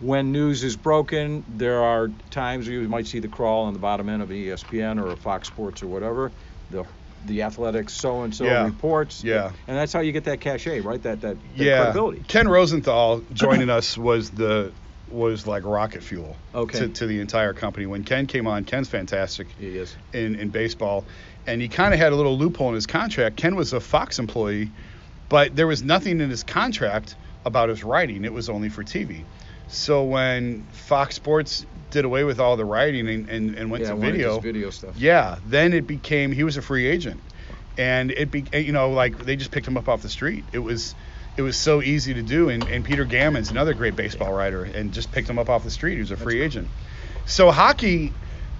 when 0.00 0.32
news 0.32 0.62
is 0.64 0.76
broken, 0.76 1.44
there 1.48 1.82
are 1.82 2.10
times 2.30 2.68
where 2.68 2.80
you 2.80 2.88
might 2.88 3.06
see 3.06 3.18
the 3.18 3.28
crawl 3.28 3.64
on 3.64 3.72
the 3.72 3.78
bottom 3.80 4.08
end 4.08 4.22
of 4.22 4.28
ESPN 4.28 5.02
or 5.02 5.12
a 5.12 5.16
Fox 5.16 5.48
Sports 5.48 5.82
or 5.82 5.88
whatever. 5.88 6.30
The 6.70 6.84
the 7.26 7.42
athletics 7.42 7.94
so 7.94 8.22
and 8.22 8.34
so 8.34 8.64
reports. 8.64 9.24
Yeah. 9.24 9.50
And 9.66 9.76
that's 9.76 9.92
how 9.92 10.00
you 10.00 10.12
get 10.12 10.24
that 10.24 10.40
cachet, 10.40 10.80
right? 10.80 11.02
That 11.02 11.20
that, 11.22 11.36
that 11.56 11.64
yeah. 11.64 11.78
credibility. 11.82 12.22
Ken 12.28 12.48
Rosenthal 12.48 13.22
joining 13.32 13.70
us 13.70 13.98
was 13.98 14.30
the 14.30 14.72
was 15.10 15.46
like 15.46 15.64
rocket 15.64 16.02
fuel 16.02 16.36
Okay. 16.54 16.78
to, 16.80 16.88
to 16.88 17.06
the 17.06 17.20
entire 17.20 17.54
company. 17.54 17.86
When 17.86 18.04
Ken 18.04 18.26
came 18.26 18.46
on, 18.46 18.64
Ken's 18.64 18.88
fantastic 18.88 19.48
He 19.58 19.78
is. 19.78 19.96
in, 20.12 20.34
in 20.34 20.50
baseball, 20.50 21.04
and 21.46 21.62
he 21.62 21.68
kind 21.68 21.94
of 21.94 22.00
had 22.00 22.12
a 22.12 22.16
little 22.16 22.36
loophole 22.36 22.68
in 22.68 22.74
his 22.74 22.86
contract. 22.86 23.36
Ken 23.36 23.56
was 23.56 23.72
a 23.72 23.80
Fox 23.80 24.18
employee, 24.18 24.70
but 25.28 25.56
there 25.56 25.66
was 25.66 25.82
nothing 25.82 26.20
in 26.20 26.28
his 26.28 26.44
contract 26.44 27.16
about 27.46 27.70
his 27.70 27.82
writing. 27.82 28.24
It 28.24 28.32
was 28.32 28.50
only 28.50 28.68
for 28.68 28.84
TV. 28.84 29.24
So 29.68 30.04
when 30.04 30.64
Fox 30.72 31.14
Sports 31.14 31.66
did 31.90 32.04
away 32.04 32.24
with 32.24 32.40
all 32.40 32.56
the 32.56 32.64
writing 32.64 33.08
and, 33.08 33.28
and, 33.28 33.54
and 33.54 33.70
went 33.70 33.84
yeah, 33.84 33.90
to 33.90 33.96
video, 33.96 34.40
video 34.40 34.70
stuff. 34.70 34.96
yeah, 34.96 35.38
then 35.46 35.72
it 35.72 35.86
became 35.86 36.32
he 36.32 36.44
was 36.44 36.56
a 36.56 36.62
free 36.62 36.86
agent, 36.86 37.20
and 37.76 38.10
it 38.10 38.30
be 38.30 38.44
you 38.52 38.72
know 38.72 38.90
like 38.90 39.18
they 39.24 39.36
just 39.36 39.50
picked 39.50 39.66
him 39.68 39.76
up 39.76 39.88
off 39.88 40.02
the 40.02 40.08
street. 40.08 40.44
It 40.52 40.58
was 40.58 40.94
it 41.36 41.42
was 41.42 41.56
so 41.56 41.82
easy 41.82 42.14
to 42.14 42.22
do, 42.22 42.48
and, 42.48 42.64
and 42.64 42.84
Peter 42.84 43.04
Gammons, 43.04 43.50
another 43.50 43.74
great 43.74 43.94
baseball 43.94 44.32
writer, 44.32 44.64
and 44.64 44.92
just 44.92 45.12
picked 45.12 45.28
him 45.28 45.38
up 45.38 45.48
off 45.48 45.64
the 45.64 45.70
street. 45.70 45.94
He 45.94 46.00
was 46.00 46.10
a 46.10 46.16
free 46.16 46.40
agent. 46.40 46.68
So 47.26 47.50
hockey 47.50 48.12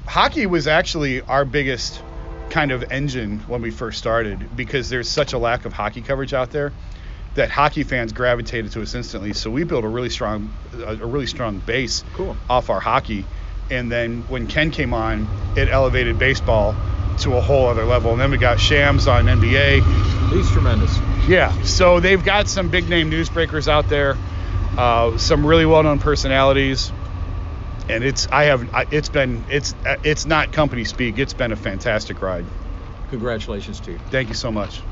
hockey 0.07 0.47
was 0.47 0.67
actually 0.67 1.23
our 1.23 1.45
biggest 1.45 2.03
kind 2.51 2.71
of 2.71 2.93
engine 2.93 3.41
when 3.41 3.61
we 3.61 3.71
first 3.71 3.99
started 3.99 4.57
because 4.57 4.89
there's 4.89 5.09
such 5.09 5.33
a 5.33 5.39
lack 5.39 5.65
of 5.65 5.73
hockey 5.73 6.01
coverage 6.01 6.33
out 6.33 6.51
there 6.51 6.73
that 7.39 7.51
hockey 7.51 7.85
fans 7.85 8.13
gravitated 8.13 8.73
to 8.73 8.83
us 8.83 8.95
instantly. 8.95 9.33
So 9.33 9.51
we 9.51 9.65
built 9.65 9.85
a 9.85 9.89
really 9.89 10.11
strong, 10.11 10.53
a 10.85 10.97
really 10.97 11.27
strong 11.27 11.59
base 11.61 12.05
Cool. 12.15 12.37
off 12.51 12.69
our 12.69 12.81
hockey. 12.81 13.25
And 13.71 13.91
then 13.91 14.23
when 14.29 14.47
Ken 14.47 14.71
came 14.71 14.93
on, 14.93 15.27
it 15.57 15.69
elevated 15.69 16.19
baseball 16.19 16.75
to 17.21 17.37
a 17.37 17.41
whole 17.41 17.67
other 17.69 17.85
level. 17.85 18.13
And 18.13 18.21
then 18.21 18.31
we 18.31 18.39
got 18.39 18.59
Shams 18.61 19.07
on 19.07 19.27
NBA. 19.27 20.31
He's 20.31 20.51
tremendous. 20.51 20.97
Yeah. 21.29 21.53
So 21.63 22.01
they've 22.01 22.23
got 22.25 22.49
some 22.49 22.69
big 22.71 22.89
name 22.89 23.11
newsbreakers 23.11 23.69
out 23.69 23.89
there, 23.89 24.17
uh, 24.77 25.17
some 25.19 25.45
really 25.47 25.67
well 25.67 25.83
known 25.83 25.99
personalities. 25.99 26.93
And 27.89 28.05
it's 28.05 28.29
I 28.31 28.45
have 28.45 28.69
it's 28.93 29.09
been 29.09 29.45
it's 29.49 29.75
it's 30.05 30.27
not 30.27 30.53
company 30.53 30.85
speak. 30.85 31.19
It's 31.19 31.33
been 31.35 31.53
a 31.53 31.57
fantastic 31.57 32.21
ride. 32.21 32.45
Congratulations 33.11 33.81
to 33.81 33.93
you. 33.93 33.99
Thank 34.11 34.29
you 34.29 34.35
so 34.35 34.53
much. 34.53 34.83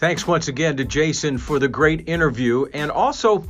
Thanks 0.00 0.26
once 0.26 0.48
again 0.48 0.78
to 0.78 0.86
Jason 0.86 1.36
for 1.36 1.58
the 1.58 1.68
great 1.68 2.08
interview 2.08 2.64
and 2.72 2.90
also 2.90 3.46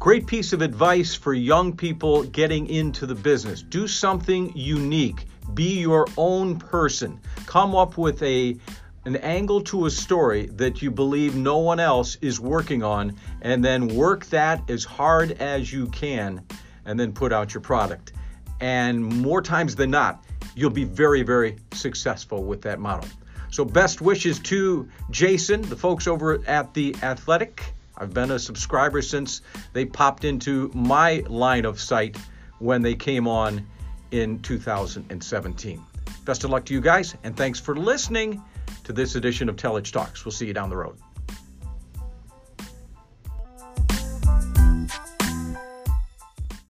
great 0.00 0.26
piece 0.26 0.52
of 0.52 0.60
advice 0.60 1.14
for 1.14 1.34
young 1.34 1.76
people 1.76 2.24
getting 2.24 2.66
into 2.66 3.06
the 3.06 3.14
business. 3.14 3.62
Do 3.62 3.86
something 3.86 4.50
unique. 4.56 5.24
Be 5.54 5.78
your 5.78 6.04
own 6.16 6.58
person. 6.58 7.20
Come 7.46 7.76
up 7.76 7.96
with 7.96 8.20
a 8.24 8.56
an 9.04 9.14
angle 9.18 9.60
to 9.60 9.86
a 9.86 9.90
story 9.90 10.46
that 10.46 10.82
you 10.82 10.90
believe 10.90 11.36
no 11.36 11.58
one 11.58 11.78
else 11.78 12.16
is 12.20 12.40
working 12.40 12.82
on 12.82 13.16
and 13.40 13.64
then 13.64 13.86
work 13.86 14.26
that 14.26 14.68
as 14.68 14.82
hard 14.82 15.30
as 15.40 15.72
you 15.72 15.86
can 15.90 16.44
and 16.86 16.98
then 16.98 17.12
put 17.12 17.32
out 17.32 17.54
your 17.54 17.60
product. 17.60 18.14
And 18.60 19.00
more 19.00 19.42
times 19.42 19.76
than 19.76 19.92
not, 19.92 20.24
you'll 20.56 20.70
be 20.70 20.82
very 20.82 21.22
very 21.22 21.56
successful 21.72 22.42
with 22.42 22.62
that 22.62 22.80
model. 22.80 23.08
So, 23.50 23.64
best 23.64 24.00
wishes 24.00 24.38
to 24.40 24.88
Jason, 25.10 25.62
the 25.62 25.76
folks 25.76 26.06
over 26.06 26.42
at 26.46 26.74
The 26.74 26.94
Athletic. 27.02 27.62
I've 27.96 28.12
been 28.12 28.30
a 28.30 28.38
subscriber 28.38 29.00
since 29.00 29.40
they 29.72 29.84
popped 29.84 30.24
into 30.24 30.70
my 30.74 31.22
line 31.28 31.64
of 31.64 31.80
sight 31.80 32.16
when 32.58 32.82
they 32.82 32.94
came 32.94 33.26
on 33.26 33.66
in 34.10 34.40
2017. 34.40 35.82
Best 36.24 36.44
of 36.44 36.50
luck 36.50 36.64
to 36.66 36.74
you 36.74 36.80
guys, 36.80 37.14
and 37.24 37.36
thanks 37.36 37.60
for 37.60 37.76
listening 37.76 38.42
to 38.84 38.92
this 38.92 39.14
edition 39.14 39.48
of 39.48 39.56
Telich 39.56 39.92
Talks. 39.92 40.24
We'll 40.24 40.32
see 40.32 40.46
you 40.46 40.54
down 40.54 40.70
the 40.70 40.76
road. 40.76 40.98